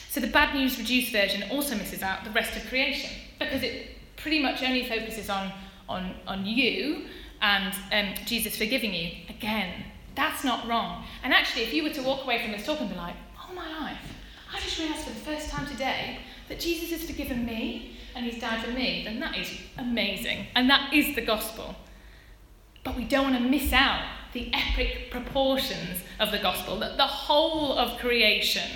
So 0.09 0.19
the 0.19 0.27
bad 0.27 0.53
news 0.55 0.77
reduced 0.77 1.11
version 1.11 1.43
also 1.51 1.75
misses 1.75 2.01
out 2.01 2.23
the 2.23 2.31
rest 2.31 2.55
of 2.57 2.67
creation 2.67 3.11
because 3.39 3.63
it 3.63 3.97
pretty 4.17 4.41
much 4.41 4.61
only 4.61 4.87
focuses 4.87 5.29
on, 5.29 5.51
on, 5.87 6.15
on 6.27 6.45
you 6.45 7.05
and 7.41 7.73
um, 7.91 8.13
Jesus 8.25 8.57
forgiving 8.57 8.93
you. 8.93 9.11
Again, 9.29 9.85
that's 10.15 10.43
not 10.43 10.67
wrong. 10.67 11.05
And 11.23 11.33
actually, 11.33 11.63
if 11.63 11.73
you 11.73 11.83
were 11.83 11.89
to 11.91 12.03
walk 12.03 12.23
away 12.23 12.41
from 12.41 12.51
this 12.51 12.65
talk 12.65 12.79
and 12.79 12.89
be 12.89 12.95
like, 12.95 13.15
oh 13.39 13.53
my 13.53 13.67
life, 13.79 13.97
I 14.53 14.59
just 14.59 14.77
realised 14.79 15.03
for 15.05 15.13
the 15.13 15.19
first 15.19 15.49
time 15.49 15.65
today 15.65 16.19
that 16.49 16.59
Jesus 16.59 16.91
has 16.91 17.03
forgiven 17.09 17.45
me 17.45 17.97
and 18.15 18.25
he's 18.25 18.41
died 18.41 18.63
for 18.63 18.71
me, 18.71 19.03
then 19.05 19.19
that 19.19 19.37
is 19.37 19.49
amazing. 19.77 20.47
And 20.55 20.69
that 20.69 20.93
is 20.93 21.15
the 21.15 21.21
gospel. 21.21 21.75
But 22.83 22.97
we 22.97 23.05
don't 23.05 23.31
want 23.31 23.37
to 23.37 23.49
miss 23.49 23.71
out 23.71 24.03
the 24.33 24.51
epic 24.53 25.11
proportions 25.11 25.99
of 26.19 26.31
the 26.31 26.39
gospel, 26.39 26.79
that 26.79 26.97
the 26.97 27.03
whole 27.03 27.77
of 27.77 27.99
creation 27.99 28.69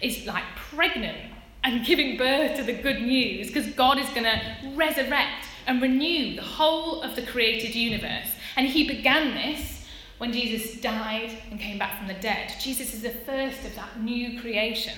is 0.00 0.26
like 0.26 0.44
pregnant 0.56 1.18
and 1.62 1.84
giving 1.84 2.16
birth 2.16 2.56
to 2.56 2.62
the 2.62 2.72
good 2.72 3.02
news 3.02 3.48
because 3.48 3.66
God 3.74 3.98
is 3.98 4.08
going 4.10 4.24
to 4.24 4.40
resurrect 4.74 5.46
and 5.66 5.82
renew 5.82 6.36
the 6.36 6.42
whole 6.42 7.02
of 7.02 7.16
the 7.16 7.22
created 7.22 7.74
universe. 7.74 8.32
And 8.56 8.66
he 8.66 8.88
began 8.88 9.34
this 9.34 9.79
when 10.20 10.34
Jesus 10.34 10.78
died 10.82 11.30
and 11.50 11.58
came 11.58 11.78
back 11.78 11.96
from 11.96 12.06
the 12.06 12.12
dead. 12.20 12.52
Jesus 12.60 12.92
is 12.92 13.00
the 13.00 13.08
first 13.08 13.64
of 13.64 13.74
that 13.74 13.98
new 14.02 14.38
creation. 14.38 14.92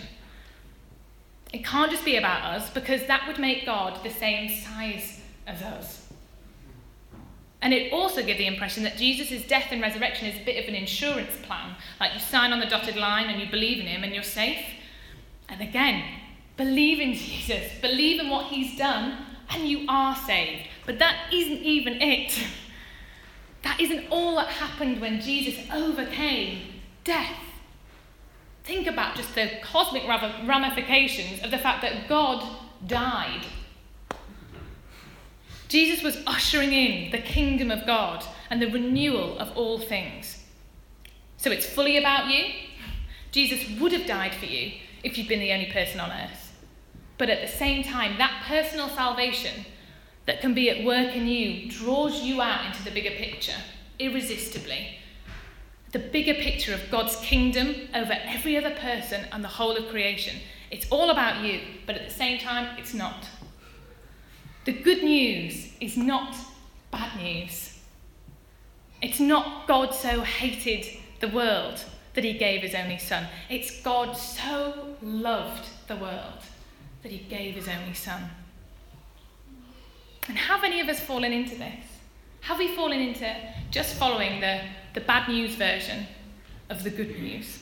It 1.52 1.64
can't 1.64 1.92
just 1.92 2.04
be 2.04 2.16
about 2.16 2.42
us 2.42 2.68
because 2.70 3.06
that 3.06 3.28
would 3.28 3.38
make 3.38 3.64
God 3.64 4.02
the 4.02 4.11
same 4.11 4.48
size 4.48 5.20
as 5.46 5.62
us. 5.62 6.12
And 7.61 7.72
it 7.72 7.92
also 7.92 8.24
gives 8.24 8.38
the 8.38 8.48
impression 8.48 8.82
that 8.82 8.96
Jesus' 8.96 9.46
death 9.46 9.68
and 9.70 9.80
resurrection 9.80 10.26
is 10.26 10.40
a 10.40 10.44
bit 10.44 10.61
of 10.61 10.68
an 10.68 10.74
insurance 10.74 11.37
plan. 11.44 11.76
Like 12.00 12.14
you 12.14 12.18
sign 12.18 12.52
on 12.52 12.58
the 12.58 12.66
dotted 12.66 12.96
line 12.96 13.30
and 13.30 13.40
you 13.40 13.48
believe 13.48 13.78
in 13.78 13.87
him 13.87 14.02
and 14.02 14.12
you're 14.12 14.24
safe. 14.24 14.64
And 15.48 15.61
again, 15.61 16.02
believe 16.56 16.98
in 16.98 17.14
Jesus, 17.14 17.70
believe 17.80 18.20
in 18.20 18.28
what 18.28 18.46
he's 18.46 18.76
done, 18.76 19.18
and 19.50 19.68
you 19.68 19.87
are 19.88 20.16
saved. 20.16 20.66
But 20.85 20.98
that 20.98 21.32
isn't 21.32 21.62
even 21.62 22.02
it. 22.02 22.44
That 23.62 23.81
isn't 23.81 24.07
all 24.11 24.37
that 24.37 24.48
happened 24.48 25.01
when 25.01 25.20
Jesus 25.20 25.55
overcame 25.72 26.62
death. 27.05 27.38
Think 28.64 28.87
about 28.87 29.16
just 29.16 29.35
the 29.35 29.51
cosmic 29.62 30.07
ramifications 30.07 31.42
of 31.42 31.51
the 31.51 31.59
fact 31.59 31.83
that 31.83 32.09
God 32.09 32.44
died. 32.87 33.46
Jesus 35.68 36.03
was 36.03 36.18
ushering 36.27 36.72
in 36.72 37.11
the 37.11 37.18
kingdom 37.18 37.70
of 37.70 37.87
God 37.87 38.25
and 38.51 38.61
the 38.61 38.70
renewal 38.70 39.38
of 39.38 39.57
all 39.57 39.79
things. 39.79 40.44
So 41.38 41.51
it's 41.51 41.66
fully 41.66 41.96
about 41.96 42.29
you. 42.29 42.53
Jesus 43.31 43.81
would 43.81 43.92
have 43.92 44.07
died 44.07 44.35
for 44.35 44.44
you 44.46 44.72
if 45.03 45.16
you'd 45.16 45.29
been 45.29 45.40
the 45.40 45.53
only 45.53 45.72
person 45.72 45.98
on 45.98 46.11
earth. 46.11 46.53
But 47.18 47.31
at 47.31 47.40
the 47.40 47.57
same 47.57 47.83
time, 47.83 48.18
that 48.18 48.44
personal 48.46 48.88
salvation 48.90 49.64
that 50.26 50.40
can 50.40 50.54
be 50.54 50.70
at 50.70 50.85
work 50.85 51.14
in 51.14 51.26
you 51.26 51.70
draws 51.70 52.22
you 52.22 52.40
out 52.40 52.66
into 52.66 52.85
the 52.85 52.90
bigger 52.90 53.11
picture 53.11 53.56
irresistibly. 53.98 54.98
The 55.92 55.98
bigger 55.98 56.35
picture 56.35 56.74
of 56.74 56.90
God's 56.90 57.16
kingdom 57.16 57.74
over 57.94 58.16
every 58.24 58.56
other 58.56 58.74
person 58.74 59.26
and 59.32 59.44
the 59.44 59.48
whole 59.48 59.76
of 59.76 59.88
creation. 59.88 60.37
It's 60.70 60.87
all 60.90 61.11
about 61.11 61.44
you, 61.44 61.61
but 61.87 61.96
at 61.96 62.08
the 62.08 62.14
same 62.14 62.38
time, 62.38 62.78
it's 62.78 62.94
not. 62.94 63.26
The 64.64 64.72
good 64.72 65.02
news 65.02 65.68
is 65.80 65.96
not 65.96 66.35
bad 66.90 67.20
news. 67.20 67.78
It's 69.02 69.20
not 69.20 69.66
God 69.66 69.94
so 69.94 70.22
hated 70.22 70.87
the 71.20 71.28
world 71.28 71.85
that 72.14 72.24
he 72.24 72.35
gave 72.35 72.62
his 72.62 72.74
only 72.74 72.98
son. 72.98 73.26
It's 73.50 73.82
God 73.82 74.16
so 74.16 74.96
loved 75.02 75.68
the 75.88 75.96
world 75.96 76.42
that 77.02 77.11
he 77.11 77.18
gave 77.18 77.54
his 77.54 77.68
only 77.68 77.94
son. 77.94 78.30
And 80.28 80.38
have 80.38 80.64
any 80.64 80.80
of 80.80 80.88
us 80.88 81.00
fallen 81.00 81.32
into 81.32 81.56
this? 81.56 81.85
Have 82.42 82.58
we 82.58 82.74
fallen 82.74 83.00
into 83.00 83.35
just 83.70 83.96
following 83.96 84.40
the, 84.40 84.62
the 84.94 85.00
bad 85.00 85.28
news 85.28 85.54
version 85.54 86.06
of 86.70 86.82
the 86.82 86.90
good 86.90 87.11
news? 87.11 87.58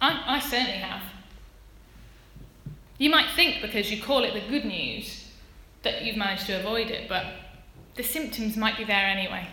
I, 0.00 0.36
I 0.36 0.40
certainly 0.40 0.72
have. 0.72 1.02
You 2.98 3.10
might 3.10 3.30
think 3.36 3.62
because 3.62 3.90
you 3.90 4.02
call 4.02 4.24
it 4.24 4.34
the 4.34 4.48
good 4.48 4.64
news 4.64 5.26
that 5.82 6.04
you've 6.04 6.16
managed 6.16 6.46
to 6.46 6.58
avoid 6.58 6.88
it, 6.90 7.08
but 7.08 7.26
the 7.94 8.02
symptoms 8.02 8.56
might 8.56 8.76
be 8.76 8.84
there 8.84 9.06
anyway. 9.06 9.46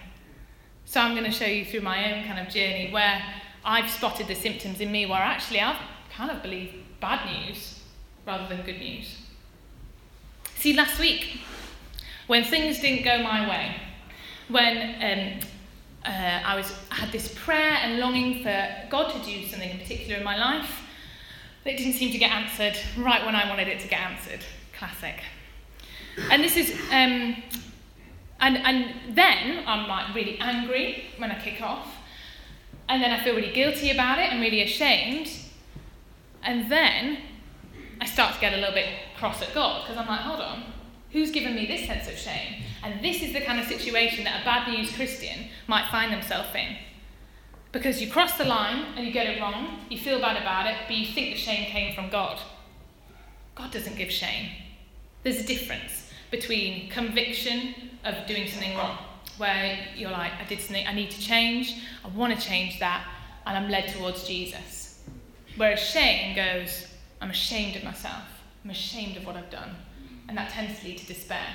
So 0.85 1.01
I'm 1.01 1.13
going 1.13 1.25
to 1.25 1.31
show 1.31 1.45
you 1.45 1.65
through 1.65 1.81
my 1.81 2.13
own 2.13 2.25
kind 2.25 2.39
of 2.39 2.53
journey 2.53 2.89
where 2.91 3.21
I've 3.63 3.89
spotted 3.89 4.27
the 4.27 4.35
symptoms 4.35 4.79
in 4.81 4.91
me 4.91 5.05
where 5.05 5.19
actually 5.19 5.59
I've 5.59 5.81
kind 6.15 6.31
of 6.31 6.41
believed 6.41 6.75
bad 6.99 7.25
news 7.25 7.79
rather 8.25 8.47
than 8.47 8.65
good 8.65 8.79
news. 8.79 9.24
See, 10.55 10.73
last 10.73 10.99
week, 10.99 11.41
when 12.27 12.43
things 12.43 12.79
didn't 12.79 13.03
go 13.03 13.21
my 13.21 13.47
way, 13.47 13.75
when 14.47 14.77
um, 14.77 15.39
uh, 16.05 16.41
I 16.45 16.55
was 16.55 16.71
had 16.89 17.11
this 17.11 17.33
prayer 17.33 17.77
and 17.83 17.99
longing 17.99 18.41
for 18.41 18.67
God 18.89 19.11
to 19.11 19.19
do 19.29 19.45
something 19.47 19.69
in 19.69 19.77
particular 19.77 20.17
in 20.17 20.23
my 20.23 20.37
life, 20.37 20.81
it 21.65 21.77
didn't 21.77 21.93
seem 21.93 22.11
to 22.11 22.17
get 22.17 22.31
answered 22.31 22.77
right 22.97 23.25
when 23.25 23.35
I 23.35 23.49
wanted 23.49 23.67
it 23.67 23.79
to 23.81 23.87
get 23.87 23.99
answered. 23.99 24.39
Classic. 24.77 25.21
And 26.31 26.43
this 26.43 26.55
is, 26.57 26.71
um, 26.91 27.35
and 28.39 28.57
and 28.57 29.15
then 29.15 29.63
I'm 29.67 29.87
like 29.87 30.15
really 30.15 30.37
angry 30.39 31.05
when 31.17 31.31
I 31.31 31.39
kick 31.39 31.61
off, 31.61 31.87
and 32.87 33.03
then 33.03 33.11
I 33.11 33.23
feel 33.23 33.35
really 33.35 33.53
guilty 33.53 33.91
about 33.91 34.19
it 34.19 34.31
and 34.31 34.41
really 34.41 34.61
ashamed, 34.61 35.29
and 36.43 36.71
then 36.71 37.17
I 37.99 38.05
start 38.05 38.35
to 38.35 38.41
get 38.41 38.53
a 38.53 38.57
little 38.57 38.73
bit 38.73 38.89
cross 39.17 39.41
at 39.41 39.53
God 39.53 39.83
because 39.83 39.97
I'm 39.97 40.07
like, 40.07 40.21
hold 40.21 40.39
on, 40.39 40.63
who's 41.11 41.31
given 41.31 41.55
me 41.55 41.65
this 41.65 41.87
sense 41.87 42.07
of 42.07 42.17
shame? 42.17 42.63
And 42.83 43.03
this 43.03 43.21
is 43.21 43.33
the 43.33 43.41
kind 43.41 43.59
of 43.59 43.65
situation 43.65 44.23
that 44.25 44.41
a 44.41 44.45
bad 44.45 44.71
news 44.71 44.95
Christian 44.95 45.47
might 45.67 45.89
find 45.89 46.11
themselves 46.11 46.49
in. 46.55 46.77
Because 47.71 48.01
you 48.01 48.09
cross 48.09 48.37
the 48.37 48.45
line 48.45 48.85
and 48.95 49.05
you 49.05 49.11
get 49.11 49.27
it 49.27 49.41
wrong, 49.41 49.79
you 49.89 49.97
feel 49.97 50.19
bad 50.19 50.41
about 50.41 50.67
it, 50.67 50.75
but 50.87 50.95
you 50.95 51.07
think 51.07 51.33
the 51.33 51.39
shame 51.39 51.65
came 51.65 51.93
from 51.93 52.09
God. 52.09 52.39
God 53.55 53.71
doesn't 53.71 53.97
give 53.97 54.11
shame. 54.11 54.49
There's 55.23 55.39
a 55.39 55.45
difference 55.45 56.09
between 56.31 56.89
conviction 56.89 57.73
of 58.03 58.27
doing 58.27 58.47
something 58.47 58.77
wrong, 58.77 58.97
where 59.37 59.87
you're 59.95 60.11
like, 60.11 60.31
I 60.39 60.45
did 60.45 60.59
something, 60.59 60.85
I 60.85 60.93
need 60.93 61.11
to 61.11 61.19
change, 61.19 61.75
I 62.03 62.09
want 62.09 62.37
to 62.37 62.45
change 62.45 62.79
that, 62.79 63.05
and 63.45 63.57
I'm 63.57 63.69
led 63.69 63.89
towards 63.89 64.27
Jesus. 64.27 65.03
Whereas 65.57 65.79
shame 65.79 66.35
goes, 66.35 66.87
I'm 67.21 67.29
ashamed 67.29 67.75
of 67.77 67.83
myself. 67.83 68.34
I'm 68.65 68.71
ashamed 68.71 69.15
of 69.15 69.25
what 69.25 69.37
I've 69.37 69.51
done. 69.51 69.75
And 70.27 70.35
that 70.37 70.49
tends 70.49 70.79
to 70.79 70.87
lead 70.87 70.97
to 70.97 71.05
despair. 71.05 71.45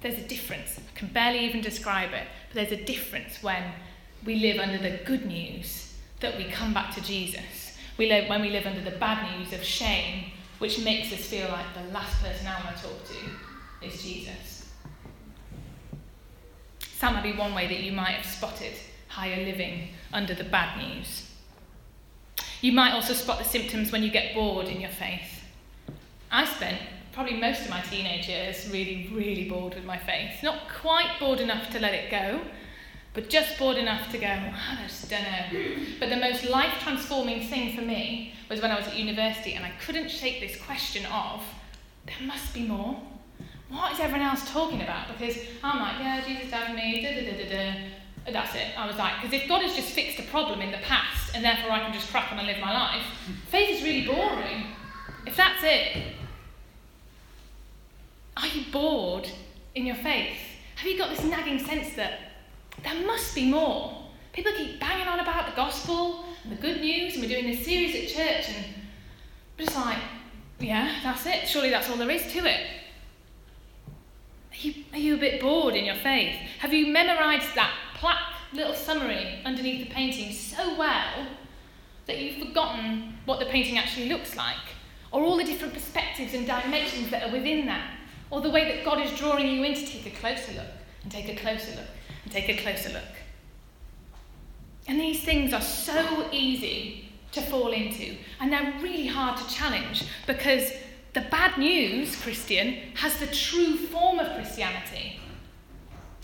There's 0.00 0.18
a 0.18 0.28
difference. 0.28 0.78
I 0.78 0.96
can 0.96 1.08
barely 1.08 1.40
even 1.40 1.60
describe 1.60 2.12
it, 2.12 2.28
but 2.48 2.54
there's 2.54 2.80
a 2.80 2.84
difference 2.84 3.42
when 3.42 3.64
we 4.24 4.36
live 4.36 4.60
under 4.60 4.78
the 4.78 5.00
good 5.04 5.26
news 5.26 5.92
that 6.20 6.38
we 6.38 6.44
come 6.44 6.72
back 6.72 6.94
to 6.94 7.02
Jesus. 7.02 7.76
We 7.98 8.08
live, 8.08 8.28
when 8.28 8.42
we 8.42 8.50
live 8.50 8.64
under 8.64 8.80
the 8.80 8.96
bad 8.96 9.36
news 9.36 9.52
of 9.52 9.64
shame, 9.64 10.30
which 10.58 10.78
makes 10.78 11.12
us 11.12 11.18
feel 11.18 11.48
like 11.48 11.66
the 11.74 11.92
last 11.92 12.22
person 12.22 12.46
I 12.46 12.64
want 12.64 12.76
to 12.76 12.82
talk 12.84 13.04
to 13.08 13.86
is 13.86 14.02
Jesus. 14.02 14.70
So 16.80 17.06
that 17.06 17.12
might 17.12 17.22
be 17.24 17.32
one 17.32 17.54
way 17.54 17.66
that 17.66 17.80
you 17.80 17.90
might 17.90 18.12
have 18.12 18.24
spotted 18.24 18.74
higher 19.08 19.44
living 19.44 19.88
under 20.12 20.34
the 20.34 20.44
bad 20.44 20.78
news. 20.78 21.28
You 22.60 22.72
might 22.72 22.92
also 22.92 23.14
spot 23.14 23.38
the 23.38 23.44
symptoms 23.44 23.90
when 23.90 24.04
you 24.04 24.10
get 24.10 24.34
bored 24.34 24.68
in 24.68 24.80
your 24.80 24.90
faith. 24.90 25.35
I 26.30 26.44
spent 26.44 26.78
probably 27.12 27.36
most 27.36 27.62
of 27.62 27.70
my 27.70 27.80
teenage 27.80 28.28
years 28.28 28.68
really, 28.70 29.10
really 29.12 29.48
bored 29.48 29.74
with 29.74 29.84
my 29.84 29.96
faith. 29.96 30.42
Not 30.42 30.68
quite 30.68 31.18
bored 31.18 31.40
enough 31.40 31.70
to 31.70 31.80
let 31.80 31.94
it 31.94 32.10
go, 32.10 32.40
but 33.14 33.30
just 33.30 33.58
bored 33.58 33.78
enough 33.78 34.10
to 34.12 34.18
go, 34.18 34.26
ah, 34.28 34.78
I 34.78 34.86
just 34.86 35.08
don't 35.08 35.22
know. 35.22 35.76
But 35.98 36.10
the 36.10 36.16
most 36.16 36.44
life 36.44 36.74
transforming 36.82 37.48
thing 37.48 37.74
for 37.74 37.82
me 37.82 38.34
was 38.50 38.60
when 38.60 38.70
I 38.70 38.76
was 38.76 38.86
at 38.86 38.96
university 38.96 39.54
and 39.54 39.64
I 39.64 39.72
couldn't 39.84 40.10
shake 40.10 40.40
this 40.40 40.60
question 40.62 41.06
of, 41.06 41.42
there 42.04 42.26
must 42.26 42.52
be 42.52 42.66
more. 42.66 43.00
What 43.68 43.92
is 43.92 44.00
everyone 44.00 44.26
else 44.26 44.48
talking 44.52 44.82
about? 44.82 45.08
Because 45.08 45.38
I'm 45.64 45.80
like, 45.80 45.98
yeah, 45.98 46.22
Jesus 46.24 46.50
died 46.50 46.68
for 46.68 46.74
me, 46.74 47.02
da 47.02 47.14
da 47.14 47.30
da 47.30 47.42
da 47.42 47.48
da. 47.48 48.32
That's 48.32 48.54
it. 48.54 48.76
I 48.76 48.86
was 48.86 48.96
like, 48.96 49.22
because 49.22 49.32
if 49.32 49.48
God 49.48 49.62
has 49.62 49.74
just 49.74 49.90
fixed 49.90 50.18
a 50.18 50.22
problem 50.24 50.60
in 50.60 50.70
the 50.70 50.78
past 50.78 51.34
and 51.34 51.44
therefore 51.44 51.70
I 51.70 51.80
can 51.80 51.92
just 51.92 52.10
crack 52.10 52.32
on 52.32 52.38
and 52.38 52.46
live 52.46 52.58
my 52.58 52.72
life, 52.72 53.02
faith 53.48 53.78
is 53.78 53.82
really 53.82 54.06
boring. 54.06 54.66
If 55.26 55.36
that's 55.36 55.62
it, 55.64 56.02
are 58.36 58.46
you 58.46 58.64
bored 58.70 59.28
in 59.74 59.86
your 59.86 59.96
faith? 59.96 60.38
Have 60.76 60.86
you 60.86 60.96
got 60.96 61.10
this 61.10 61.24
nagging 61.24 61.58
sense 61.58 61.94
that 61.96 62.20
there 62.84 63.06
must 63.06 63.34
be 63.34 63.50
more? 63.50 64.04
People 64.32 64.52
keep 64.52 64.78
banging 64.78 65.08
on 65.08 65.20
about 65.20 65.46
the 65.46 65.56
gospel 65.56 66.24
and 66.44 66.52
the 66.52 66.60
good 66.60 66.80
news, 66.80 67.14
and 67.14 67.22
we're 67.22 67.28
doing 67.28 67.46
this 67.46 67.64
series 67.64 67.94
at 67.94 68.08
church, 68.08 68.54
and 68.54 68.66
we're 69.58 69.64
just 69.64 69.76
like, 69.76 69.98
yeah, 70.60 71.00
that's 71.02 71.26
it. 71.26 71.48
Surely 71.48 71.70
that's 71.70 71.90
all 71.90 71.96
there 71.96 72.10
is 72.10 72.30
to 72.32 72.38
it. 72.44 72.66
Are 74.52 74.56
you, 74.58 74.74
are 74.92 74.98
you 74.98 75.14
a 75.14 75.18
bit 75.18 75.40
bored 75.40 75.74
in 75.74 75.84
your 75.84 75.96
faith? 75.96 76.36
Have 76.60 76.72
you 76.72 76.92
memorised 76.92 77.54
that 77.56 77.74
plaque, 77.94 78.34
little 78.52 78.74
summary 78.74 79.40
underneath 79.44 79.88
the 79.88 79.92
painting 79.92 80.32
so 80.32 80.78
well 80.78 81.26
that 82.06 82.18
you've 82.18 82.46
forgotten 82.46 83.14
what 83.24 83.40
the 83.40 83.46
painting 83.46 83.76
actually 83.76 84.08
looks 84.08 84.36
like? 84.36 84.56
Or 85.16 85.22
all 85.22 85.38
the 85.38 85.44
different 85.44 85.72
perspectives 85.72 86.34
and 86.34 86.46
dimensions 86.46 87.08
that 87.08 87.22
are 87.22 87.32
within 87.32 87.64
that? 87.64 87.90
Or 88.28 88.42
the 88.42 88.50
way 88.50 88.70
that 88.70 88.84
God 88.84 89.00
is 89.00 89.18
drawing 89.18 89.46
you 89.46 89.64
in 89.64 89.74
to 89.74 89.86
take 89.86 90.04
a 90.04 90.10
closer 90.10 90.52
look, 90.52 90.68
and 91.02 91.10
take 91.10 91.30
a 91.30 91.36
closer 91.36 91.70
look, 91.70 91.88
and 92.24 92.30
take 92.30 92.50
a 92.50 92.62
closer 92.62 92.90
look. 92.90 93.14
And 94.86 95.00
these 95.00 95.24
things 95.24 95.54
are 95.54 95.62
so 95.62 96.28
easy 96.32 97.08
to 97.32 97.40
fall 97.40 97.72
into, 97.72 98.14
and 98.40 98.52
they're 98.52 98.74
really 98.82 99.06
hard 99.06 99.38
to 99.38 99.48
challenge 99.48 100.04
because 100.26 100.70
the 101.14 101.22
bad 101.22 101.56
news, 101.56 102.14
Christian, 102.16 102.74
has 102.96 103.18
the 103.18 103.26
true 103.28 103.78
form 103.78 104.18
of 104.18 104.34
Christianity. 104.34 105.18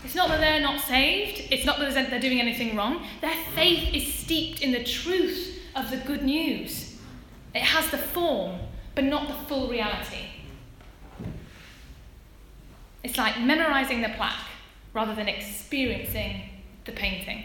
It's 0.03 0.13
not 0.13 0.29
that 0.29 0.39
they're 0.39 0.61
not 0.61 0.79
saved, 0.79 1.51
it's 1.51 1.65
not 1.65 1.79
that 1.79 2.11
they're 2.11 2.19
doing 2.19 2.39
anything 2.39 2.75
wrong. 2.75 3.03
Their 3.21 3.37
faith 3.55 3.91
is 3.91 4.13
steeped 4.13 4.61
in 4.61 4.71
the 4.71 4.83
truth 4.83 5.57
of 5.75 5.89
the 5.89 5.97
good 5.97 6.21
news. 6.21 6.95
It 7.55 7.63
has 7.63 7.89
the 7.89 7.97
form 7.97 8.59
but 8.95 9.03
not 9.03 9.27
the 9.27 9.33
full 9.33 9.67
reality. 9.67 10.27
It's 13.03 13.17
like 13.17 13.39
memorizing 13.39 14.01
the 14.01 14.09
plaque 14.09 14.45
rather 14.93 15.13
than 15.13 15.27
experiencing 15.27 16.41
the 16.85 16.91
painting. 16.91 17.43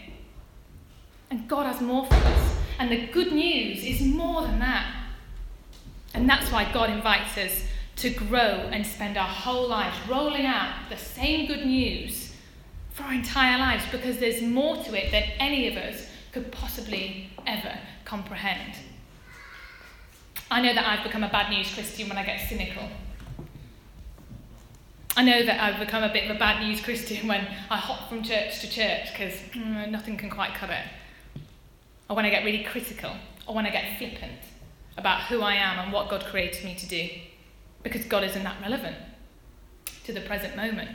And 1.30 1.48
God 1.48 1.66
has 1.66 1.80
more 1.80 2.06
for 2.06 2.14
us. 2.14 2.56
And 2.78 2.90
the 2.90 3.08
good 3.08 3.32
news 3.32 3.82
is 3.82 4.00
more 4.02 4.42
than 4.42 4.60
that. 4.60 4.94
And 6.14 6.28
that's 6.28 6.50
why 6.52 6.70
God 6.72 6.90
invites 6.90 7.36
us 7.36 7.64
to 7.96 8.10
grow 8.10 8.68
and 8.72 8.86
spend 8.86 9.16
our 9.16 9.28
whole 9.28 9.68
lives 9.68 9.96
rolling 10.08 10.46
out 10.46 10.88
the 10.88 10.96
same 10.96 11.46
good 11.46 11.66
news 11.66 12.32
for 12.92 13.02
our 13.02 13.12
entire 13.12 13.58
lives 13.58 13.84
because 13.90 14.18
there's 14.18 14.42
more 14.42 14.76
to 14.84 14.94
it 14.94 15.10
than 15.10 15.24
any 15.38 15.68
of 15.68 15.76
us 15.76 16.06
could 16.32 16.50
possibly 16.52 17.30
ever 17.46 17.76
comprehend. 18.04 18.74
I 20.50 20.62
know 20.62 20.72
that 20.72 20.86
I've 20.86 21.04
become 21.04 21.22
a 21.22 21.28
bad 21.28 21.50
news 21.50 21.72
Christian 21.74 22.08
when 22.08 22.16
I 22.16 22.24
get 22.24 22.48
cynical. 22.48 22.88
I 25.16 25.22
know 25.22 25.44
that 25.44 25.60
I've 25.60 25.78
become 25.78 26.02
a 26.02 26.12
bit 26.12 26.30
of 26.30 26.36
a 26.36 26.38
bad 26.38 26.62
news 26.62 26.80
Christian 26.80 27.26
when 27.26 27.46
I 27.70 27.76
hop 27.76 28.08
from 28.08 28.22
church 28.22 28.60
to 28.60 28.70
church 28.70 29.12
because 29.12 29.34
mm, 29.52 29.90
nothing 29.90 30.16
can 30.16 30.30
quite 30.30 30.54
cut 30.54 30.70
it. 30.70 30.84
Or 32.08 32.16
when 32.16 32.24
I 32.24 32.30
get 32.30 32.44
really 32.44 32.64
critical, 32.64 33.10
or 33.46 33.54
when 33.54 33.66
I 33.66 33.70
get 33.70 33.98
flippant 33.98 34.40
about 34.96 35.22
who 35.22 35.42
I 35.42 35.54
am 35.54 35.78
and 35.80 35.92
what 35.92 36.08
God 36.08 36.24
created 36.24 36.64
me 36.64 36.74
to 36.76 36.86
do. 36.86 37.08
Because 37.82 38.04
God 38.04 38.24
isn't 38.24 38.42
that 38.42 38.60
relevant 38.62 38.96
to 40.04 40.12
the 40.12 40.20
present 40.22 40.56
moment. 40.56 40.90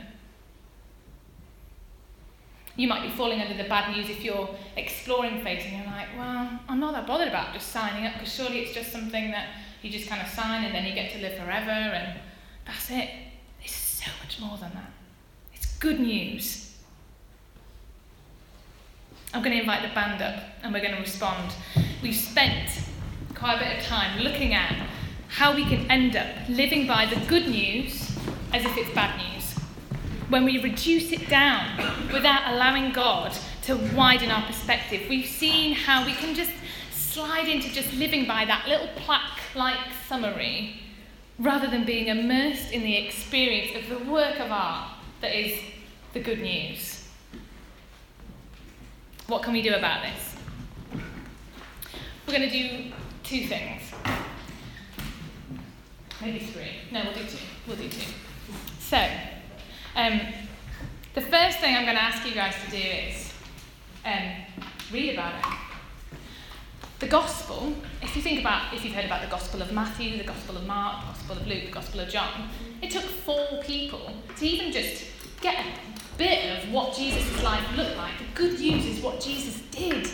You 2.76 2.88
might 2.88 3.02
be 3.02 3.10
falling 3.10 3.40
under 3.40 3.54
the 3.54 3.68
bad 3.68 3.94
news 3.94 4.10
if 4.10 4.24
you're 4.24 4.48
exploring 4.76 5.42
faith 5.42 5.64
and 5.64 5.76
you're 5.76 5.86
like, 5.86 6.08
well, 6.18 6.58
I'm 6.68 6.80
not 6.80 6.92
that 6.94 7.06
bothered 7.06 7.28
about 7.28 7.54
just 7.54 7.68
signing 7.68 8.04
up 8.04 8.14
because 8.14 8.32
surely 8.32 8.60
it's 8.60 8.74
just 8.74 8.90
something 8.90 9.30
that 9.30 9.48
you 9.82 9.90
just 9.90 10.08
kind 10.08 10.20
of 10.20 10.28
sign 10.28 10.64
and 10.64 10.74
then 10.74 10.84
you 10.84 10.92
get 10.92 11.12
to 11.12 11.20
live 11.20 11.38
forever 11.38 11.70
and 11.70 12.18
that's 12.66 12.90
it. 12.90 13.10
It's 13.62 13.74
so 13.74 14.10
much 14.22 14.40
more 14.40 14.58
than 14.58 14.72
that. 14.74 14.90
It's 15.52 15.78
good 15.78 16.00
news. 16.00 16.74
I'm 19.32 19.42
going 19.42 19.54
to 19.54 19.60
invite 19.60 19.82
the 19.82 19.94
band 19.94 20.20
up 20.22 20.42
and 20.62 20.72
we're 20.72 20.80
going 20.80 20.94
to 20.94 21.00
respond. 21.00 21.52
We've 22.02 22.14
spent 22.14 22.70
quite 23.34 23.56
a 23.56 23.58
bit 23.64 23.78
of 23.78 23.84
time 23.84 24.20
looking 24.20 24.54
at 24.54 24.88
how 25.28 25.54
we 25.54 25.64
can 25.64 25.90
end 25.90 26.16
up 26.16 26.26
living 26.48 26.86
by 26.86 27.06
the 27.06 27.24
good 27.26 27.48
news 27.48 28.16
as 28.52 28.64
if 28.64 28.76
it's 28.76 28.94
bad 28.94 29.16
news 29.18 29.43
when 30.28 30.44
we 30.44 30.62
reduce 30.62 31.12
it 31.12 31.28
down 31.28 31.78
without 32.12 32.52
allowing 32.52 32.92
God 32.92 33.32
to 33.62 33.76
widen 33.94 34.30
our 34.30 34.46
perspective. 34.46 35.02
We've 35.08 35.26
seen 35.26 35.74
how 35.74 36.04
we 36.04 36.12
can 36.12 36.34
just 36.34 36.50
slide 36.90 37.48
into 37.48 37.72
just 37.72 37.92
living 37.94 38.26
by 38.26 38.44
that 38.44 38.66
little 38.68 38.88
plaque 38.96 39.40
like 39.54 39.78
summary 40.08 40.80
rather 41.38 41.66
than 41.66 41.84
being 41.84 42.08
immersed 42.08 42.72
in 42.72 42.82
the 42.82 42.96
experience 42.96 43.76
of 43.76 43.88
the 43.88 44.10
work 44.10 44.40
of 44.40 44.50
art 44.50 44.90
that 45.20 45.34
is 45.34 45.58
the 46.12 46.20
good 46.20 46.40
news. 46.40 47.08
What 49.26 49.42
can 49.42 49.52
we 49.52 49.62
do 49.62 49.74
about 49.74 50.02
this? 50.02 50.36
We're 52.26 52.38
going 52.38 52.48
to 52.48 52.50
do 52.50 52.92
two 53.22 53.46
things. 53.46 53.82
Maybe 56.20 56.38
three. 56.40 56.70
No, 56.92 57.02
we'll 57.04 57.14
do 57.14 57.26
two. 57.26 57.38
We'll 57.66 57.76
do 57.76 57.88
two. 57.88 58.12
So, 58.78 59.06
um, 59.96 60.20
the 61.14 61.20
first 61.20 61.58
thing 61.58 61.76
I'm 61.76 61.84
going 61.84 61.96
to 61.96 62.02
ask 62.02 62.26
you 62.26 62.34
guys 62.34 62.54
to 62.64 62.70
do 62.70 62.76
is 62.76 63.32
um, 64.04 64.30
read 64.92 65.14
about 65.14 65.34
it. 65.34 66.18
The 66.98 67.06
Gospel, 67.06 67.74
if 68.02 68.16
you 68.16 68.22
think 68.22 68.40
about, 68.40 68.74
if 68.74 68.84
you've 68.84 68.94
heard 68.94 69.04
about 69.04 69.22
the 69.22 69.28
Gospel 69.28 69.62
of 69.62 69.72
Matthew, 69.72 70.18
the 70.18 70.24
Gospel 70.24 70.56
of 70.56 70.66
Mark, 70.66 71.00
the 71.00 71.06
Gospel 71.12 71.36
of 71.36 71.46
Luke, 71.46 71.64
the 71.66 71.70
Gospel 71.70 72.00
of 72.00 72.08
John, 72.08 72.48
it 72.82 72.90
took 72.90 73.02
four 73.02 73.62
people 73.62 74.10
to 74.36 74.46
even 74.46 74.72
just 74.72 75.04
get 75.40 75.64
a 75.64 76.18
bit 76.18 76.58
of 76.58 76.72
what 76.72 76.96
Jesus' 76.96 77.42
life 77.42 77.64
looked 77.76 77.96
like. 77.96 78.18
The 78.18 78.24
good 78.34 78.58
news 78.58 78.86
is 78.86 79.00
what 79.02 79.20
Jesus 79.20 79.60
did. 79.70 80.08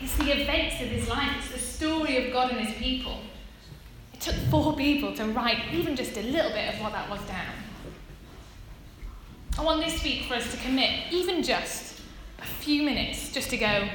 It's 0.00 0.16
the 0.16 0.40
events 0.42 0.80
of 0.80 0.88
his 0.88 1.08
life, 1.08 1.30
it's 1.38 1.52
the 1.52 1.58
story 1.58 2.26
of 2.26 2.32
God 2.32 2.52
and 2.52 2.60
his 2.60 2.76
people. 2.76 3.18
It 4.14 4.20
took 4.20 4.36
four 4.50 4.76
people 4.76 5.14
to 5.14 5.24
write 5.26 5.58
even 5.72 5.96
just 5.96 6.16
a 6.16 6.22
little 6.22 6.52
bit 6.52 6.74
of 6.74 6.80
what 6.80 6.92
that 6.92 7.10
was 7.10 7.20
down. 7.22 7.67
I 9.58 9.64
want 9.64 9.84
this 9.84 10.04
week 10.04 10.26
for 10.26 10.34
us 10.34 10.48
to 10.52 10.56
commit 10.58 11.12
even 11.12 11.42
just 11.42 12.00
a 12.38 12.44
few 12.44 12.84
minutes 12.84 13.32
just 13.32 13.50
to 13.50 13.56
go, 13.56 13.88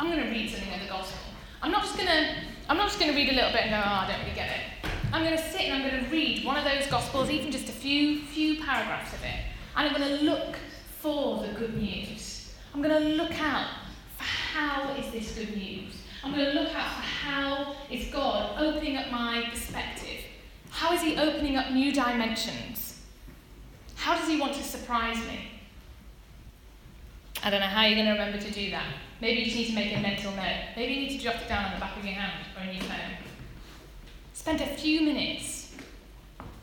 I'm 0.00 0.10
going 0.10 0.24
to 0.24 0.30
read 0.30 0.50
something 0.50 0.72
of 0.72 0.80
the 0.80 0.88
gospel. 0.88 1.20
I'm 1.60 1.70
not 1.70 1.82
just 1.82 1.98
going 1.98 2.08
to 2.08 2.36
I'm 2.66 2.78
not 2.78 2.88
just 2.88 2.98
going 2.98 3.12
to 3.12 3.16
read 3.16 3.28
a 3.28 3.34
little 3.34 3.52
bit 3.52 3.66
and 3.66 3.72
go, 3.72 3.76
oh, 3.76 3.92
I 3.92 4.08
don't 4.08 4.20
really 4.20 4.34
get 4.34 4.48
it. 4.48 4.90
I'm 5.12 5.22
going 5.22 5.36
to 5.36 5.50
sit 5.50 5.60
and 5.60 5.74
I'm 5.74 5.90
going 5.90 6.02
to 6.02 6.10
read 6.10 6.46
one 6.46 6.56
of 6.56 6.64
those 6.64 6.86
gospels, 6.86 7.28
even 7.28 7.52
just 7.52 7.68
a 7.68 7.72
few 7.72 8.22
few 8.22 8.62
paragraphs 8.62 9.12
of 9.12 9.22
it, 9.22 9.38
and 9.76 9.86
I'm 9.86 9.94
going 9.94 10.18
to 10.18 10.24
look 10.24 10.56
for 10.98 11.42
the 11.42 11.52
good 11.58 11.76
news. 11.76 12.54
I'm 12.72 12.80
going 12.80 13.02
to 13.02 13.08
look 13.22 13.38
out 13.38 13.68
for 14.16 14.24
how 14.24 14.94
is 14.94 15.12
this 15.12 15.34
good 15.36 15.54
news. 15.54 15.92
I'm 16.24 16.32
going 16.32 16.46
to 16.46 16.52
look 16.52 16.74
out 16.74 16.90
for 16.90 17.02
how 17.02 17.74
is 17.90 18.06
God 18.06 18.58
opening 18.58 18.96
up 18.96 19.10
my 19.10 19.46
perspective. 19.50 20.24
How 20.70 20.94
is 20.94 21.02
He 21.02 21.18
opening 21.18 21.56
up 21.56 21.70
new 21.70 21.92
dimensions? 21.92 22.91
How 24.02 24.18
does 24.18 24.26
he 24.26 24.40
want 24.40 24.52
to 24.54 24.64
surprise 24.64 25.16
me? 25.28 25.48
I 27.44 27.50
don't 27.50 27.60
know 27.60 27.68
how 27.68 27.86
you're 27.86 27.94
going 27.94 28.06
to 28.06 28.12
remember 28.20 28.38
to 28.38 28.50
do 28.50 28.68
that. 28.72 28.86
Maybe 29.20 29.42
you 29.42 29.44
just 29.44 29.56
need 29.56 29.68
to 29.68 29.74
make 29.74 29.96
a 29.96 30.00
mental 30.00 30.32
note. 30.32 30.74
Maybe 30.74 30.94
you 30.94 31.00
need 31.02 31.18
to 31.18 31.24
jot 31.24 31.36
it 31.36 31.48
down 31.48 31.66
on 31.66 31.74
the 31.74 31.78
back 31.78 31.96
of 31.96 32.04
your 32.04 32.14
hand 32.14 32.44
or 32.56 32.68
in 32.68 32.74
your 32.74 32.82
phone. 32.82 33.16
Spend 34.34 34.60
a 34.60 34.66
few 34.66 35.02
minutes. 35.02 35.72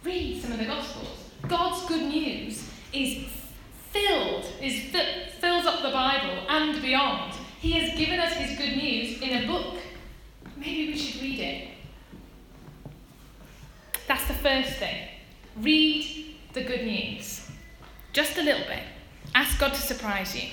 Read 0.04 0.42
some 0.42 0.52
of 0.52 0.58
the 0.58 0.66
Gospels. 0.66 1.32
God's 1.48 1.88
good 1.88 2.10
news 2.10 2.70
is 2.92 3.24
filled, 3.92 4.46
is 4.62 4.94
fills 5.40 5.66
up 5.66 5.82
the 5.82 5.92
Bible 5.92 6.44
and 6.50 6.82
beyond. 6.82 7.36
He 7.62 7.72
has 7.72 7.98
given 7.98 8.20
us 8.20 8.34
his 8.34 8.58
good 8.58 8.76
news 8.76 9.22
in 9.22 9.46
a 9.46 9.48
book. 9.48 9.78
Maybe 10.58 10.88
we 10.92 10.98
should 10.98 11.22
read 11.22 11.40
it. 11.40 11.68
That's 14.10 14.28
the 14.28 14.34
first 14.34 14.72
thing. 14.74 15.08
Read 15.56 16.29
the 16.54 16.64
good 16.64 16.86
news. 16.86 17.50
Just 18.14 18.38
a 18.38 18.42
little 18.42 18.66
bit. 18.66 18.84
Ask 19.36 19.60
God 19.60 19.74
to 19.74 19.82
surprise 19.82 20.36
you. 20.36 20.50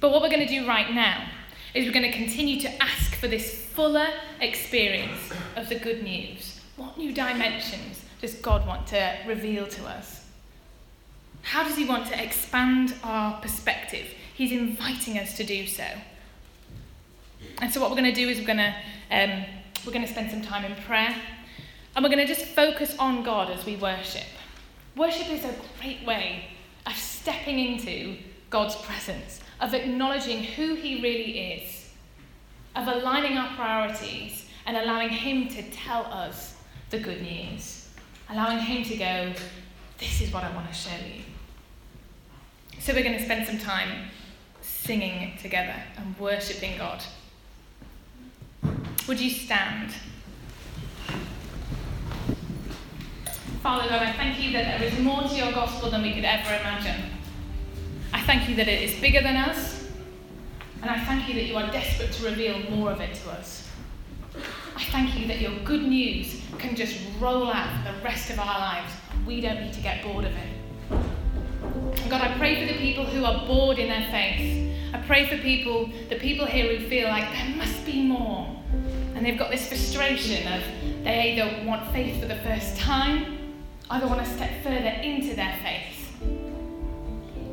But 0.00 0.10
what 0.10 0.22
we're 0.22 0.30
going 0.30 0.46
to 0.46 0.60
do 0.60 0.66
right 0.66 0.92
now 0.92 1.28
is 1.74 1.86
we're 1.86 1.92
going 1.92 2.10
to 2.10 2.16
continue 2.16 2.60
to 2.60 2.82
ask 2.82 3.14
for 3.16 3.26
this 3.26 3.64
fuller 3.66 4.08
experience 4.40 5.32
of 5.56 5.68
the 5.68 5.78
good 5.78 6.02
news. 6.02 6.60
What 6.76 6.96
new 6.96 7.12
dimensions 7.12 8.04
does 8.20 8.34
God 8.34 8.66
want 8.66 8.86
to 8.88 9.16
reveal 9.26 9.66
to 9.66 9.86
us? 9.86 10.24
How 11.42 11.64
does 11.64 11.76
He 11.76 11.84
want 11.84 12.06
to 12.08 12.22
expand 12.22 12.94
our 13.02 13.40
perspective? 13.40 14.06
He's 14.34 14.52
inviting 14.52 15.18
us 15.18 15.36
to 15.36 15.44
do 15.44 15.66
so. 15.66 15.86
And 17.58 17.72
so, 17.72 17.80
what 17.80 17.90
we're 17.90 17.96
going 17.96 18.12
to 18.12 18.20
do 18.20 18.28
is 18.28 18.38
we're 18.38 18.46
going 18.46 18.58
to 18.58 18.74
um, 19.10 19.44
we're 19.84 19.92
going 19.92 20.04
to 20.04 20.10
spend 20.10 20.30
some 20.30 20.42
time 20.42 20.64
in 20.64 20.74
prayer, 20.84 21.14
and 21.94 22.02
we're 22.02 22.08
going 22.08 22.26
to 22.26 22.32
just 22.32 22.46
focus 22.46 22.96
on 22.98 23.22
God 23.22 23.50
as 23.50 23.64
we 23.66 23.76
worship. 23.76 24.24
Worship 24.96 25.28
is 25.30 25.44
a 25.44 25.54
great 25.80 26.04
way 26.06 26.44
of 26.86 26.96
stepping 26.96 27.58
into 27.58 28.16
God's 28.50 28.76
presence, 28.76 29.40
of 29.60 29.74
acknowledging 29.74 30.44
who 30.44 30.74
He 30.74 31.02
really 31.02 31.38
is, 31.54 31.90
of 32.76 32.86
aligning 32.86 33.36
our 33.36 33.54
priorities 33.56 34.46
and 34.66 34.76
allowing 34.76 35.08
Him 35.08 35.48
to 35.48 35.62
tell 35.70 36.04
us 36.06 36.56
the 36.90 36.98
good 36.98 37.22
news, 37.22 37.88
allowing 38.30 38.58
Him 38.58 38.84
to 38.84 38.96
go, 38.96 39.32
This 39.98 40.20
is 40.20 40.32
what 40.32 40.44
I 40.44 40.54
want 40.54 40.68
to 40.68 40.74
show 40.74 40.96
you. 41.04 41.22
So 42.78 42.92
we're 42.92 43.02
going 43.02 43.18
to 43.18 43.24
spend 43.24 43.46
some 43.46 43.58
time 43.58 44.10
singing 44.60 45.36
together 45.38 45.74
and 45.96 46.16
worshipping 46.18 46.78
God. 46.78 47.02
Would 49.08 49.20
you 49.20 49.30
stand? 49.30 49.92
Father 53.64 53.88
God, 53.88 54.02
I 54.02 54.12
thank 54.12 54.42
you 54.42 54.52
that 54.52 54.78
there 54.78 54.86
is 54.86 54.98
more 54.98 55.22
to 55.22 55.34
your 55.34 55.50
gospel 55.52 55.88
than 55.88 56.02
we 56.02 56.12
could 56.12 56.26
ever 56.26 56.54
imagine. 56.54 57.00
I 58.12 58.20
thank 58.20 58.46
you 58.46 58.54
that 58.56 58.68
it 58.68 58.82
is 58.82 59.00
bigger 59.00 59.22
than 59.22 59.36
us, 59.36 59.88
and 60.82 60.90
I 60.90 61.02
thank 61.06 61.26
you 61.30 61.34
that 61.36 61.44
you 61.44 61.56
are 61.56 61.72
desperate 61.72 62.12
to 62.12 62.26
reveal 62.26 62.58
more 62.70 62.90
of 62.90 63.00
it 63.00 63.14
to 63.14 63.30
us. 63.30 63.70
I 64.76 64.84
thank 64.90 65.18
you 65.18 65.26
that 65.28 65.40
your 65.40 65.52
good 65.60 65.82
news 65.82 66.42
can 66.58 66.76
just 66.76 67.00
roll 67.18 67.50
out 67.50 67.70
for 67.78 67.90
the 67.90 68.04
rest 68.04 68.28
of 68.28 68.38
our 68.38 68.44
lives, 68.44 68.92
we 69.26 69.40
don't 69.40 69.62
need 69.62 69.72
to 69.72 69.80
get 69.80 70.02
bored 70.02 70.26
of 70.26 70.32
it. 70.32 72.10
God, 72.10 72.20
I 72.20 72.36
pray 72.36 72.66
for 72.66 72.70
the 72.70 72.78
people 72.78 73.06
who 73.06 73.24
are 73.24 73.46
bored 73.46 73.78
in 73.78 73.88
their 73.88 74.10
faith. 74.10 74.76
I 74.92 74.98
pray 75.06 75.26
for 75.26 75.38
people, 75.38 75.88
the 76.10 76.16
people 76.16 76.44
here 76.44 76.76
who 76.76 76.86
feel 76.86 77.08
like 77.08 77.32
there 77.32 77.56
must 77.56 77.86
be 77.86 78.02
more. 78.02 78.62
And 79.14 79.24
they've 79.24 79.38
got 79.38 79.50
this 79.50 79.68
frustration 79.68 80.52
of 80.52 80.62
they 81.02 81.38
either 81.38 81.66
want 81.66 81.90
faith 81.92 82.20
for 82.20 82.28
the 82.28 82.36
first 82.36 82.76
time 82.76 83.43
either 83.90 84.06
want 84.06 84.24
to 84.24 84.30
step 84.34 84.62
further 84.62 84.88
into 85.02 85.34
their 85.34 85.56
faith. 85.62 86.12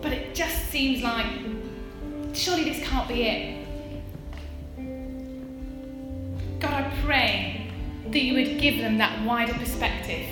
But 0.01 0.13
it 0.13 0.33
just 0.33 0.69
seems 0.69 1.01
like, 1.03 1.27
surely 2.33 2.63
this 2.63 2.87
can't 2.87 3.07
be 3.07 3.23
it. 3.23 3.67
God, 6.59 6.73
I 6.73 6.91
pray 7.03 7.71
that 8.09 8.21
you 8.21 8.33
would 8.33 8.59
give 8.59 8.77
them 8.77 8.97
that 8.97 9.25
wider 9.25 9.53
perspective. 9.53 10.25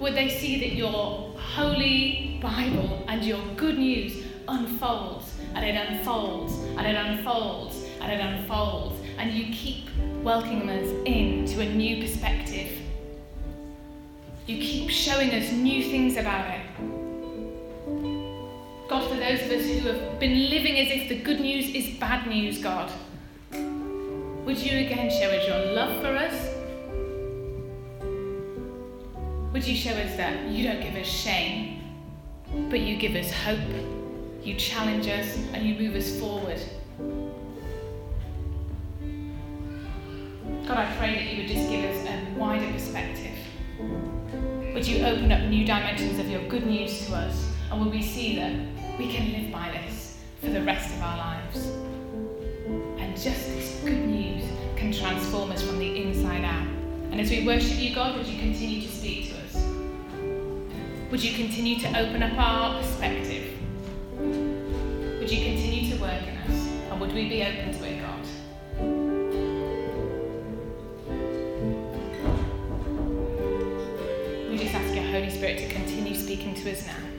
Would 0.00 0.14
they 0.14 0.28
see 0.28 0.60
that 0.60 0.72
your 0.74 1.36
holy 1.38 2.38
Bible 2.40 3.04
and 3.08 3.24
your 3.24 3.40
good 3.56 3.78
news 3.78 4.24
unfolds 4.48 5.34
and 5.54 5.64
it 5.64 5.74
unfolds 5.74 6.54
and 6.54 6.86
it 6.86 6.94
unfolds 6.94 7.84
and 8.00 8.12
it 8.12 8.20
unfolds 8.20 9.00
and 9.18 9.32
you 9.32 9.52
keep 9.52 9.88
welcoming 10.22 10.70
us 10.70 10.88
into 11.04 11.60
a 11.60 11.74
new 11.74 12.00
perspective. 12.02 12.79
You 14.50 14.58
keep 14.60 14.90
showing 14.90 15.30
us 15.30 15.52
new 15.52 15.80
things 15.84 16.16
about 16.16 16.50
it. 16.50 16.60
God, 18.88 19.08
for 19.08 19.14
those 19.14 19.42
of 19.42 19.50
us 19.52 19.64
who 19.64 19.86
have 19.86 20.18
been 20.18 20.50
living 20.50 20.76
as 20.76 20.90
if 20.90 21.08
the 21.08 21.20
good 21.20 21.38
news 21.40 21.72
is 21.72 21.96
bad 22.00 22.26
news, 22.26 22.60
God, 22.60 22.90
would 23.52 24.58
you 24.58 24.86
again 24.86 25.08
show 25.08 25.30
us 25.30 25.46
your 25.46 25.72
love 25.72 26.02
for 26.02 26.16
us? 26.16 26.34
Would 29.52 29.64
you 29.64 29.76
show 29.76 29.92
us 29.92 30.16
that 30.16 30.48
you 30.48 30.64
don't 30.64 30.80
give 30.80 30.96
us 30.96 31.06
shame, 31.06 31.84
but 32.70 32.80
you 32.80 32.96
give 32.96 33.14
us 33.14 33.30
hope? 33.30 33.60
You 34.42 34.56
challenge 34.56 35.06
us 35.06 35.36
and 35.52 35.64
you 35.64 35.76
move 35.76 35.94
us 35.94 36.18
forward. 36.18 36.60
God, 40.66 40.76
I 40.76 40.92
pray 40.98 41.14
that 41.14 41.32
you 41.32 41.42
would 41.42 41.52
just 41.52 41.70
give 41.70 41.84
us 41.84 42.04
a 42.08 42.34
wider 42.36 42.72
perspective. 42.72 43.29
Would 44.74 44.86
you 44.86 45.04
open 45.04 45.32
up 45.32 45.42
new 45.48 45.66
dimensions 45.66 46.18
of 46.18 46.28
your 46.28 46.42
good 46.48 46.66
news 46.66 47.06
to 47.06 47.14
us? 47.14 47.50
And 47.70 47.80
will 47.80 47.90
we 47.90 48.02
see 48.02 48.36
that 48.36 48.52
we 48.98 49.12
can 49.12 49.32
live 49.32 49.52
by 49.52 49.70
this 49.70 50.18
for 50.40 50.50
the 50.50 50.62
rest 50.62 50.94
of 50.94 51.02
our 51.02 51.16
lives? 51.16 51.66
And 52.98 53.14
just 53.16 53.46
this 53.48 53.80
good 53.84 54.06
news 54.06 54.44
can 54.76 54.92
transform 54.92 55.50
us 55.52 55.62
from 55.62 55.78
the 55.78 56.02
inside 56.02 56.44
out. 56.44 56.66
And 57.10 57.20
as 57.20 57.30
we 57.30 57.44
worship 57.44 57.78
you, 57.78 57.94
God, 57.94 58.16
would 58.16 58.26
you 58.26 58.38
continue 58.38 58.80
to 58.82 58.88
speak 58.88 59.30
to 59.30 59.34
us? 59.44 59.64
Would 61.10 61.22
you 61.22 61.34
continue 61.34 61.78
to 61.80 61.88
open 61.98 62.22
up 62.22 62.38
our 62.38 62.80
perspective? 62.80 63.52
Would 64.18 65.30
you 65.30 65.44
continue 65.44 65.92
to 65.92 66.00
work 66.00 66.22
in 66.22 66.36
us? 66.36 66.68
And 66.90 67.00
would 67.00 67.12
we 67.12 67.28
be 67.28 67.42
open 67.42 67.76
to 67.76 67.84
it, 67.84 67.99
Spirit 75.50 75.68
to 75.68 75.74
continue 75.74 76.14
speaking 76.14 76.54
to 76.54 76.70
us 76.70 76.86
now. 76.86 77.09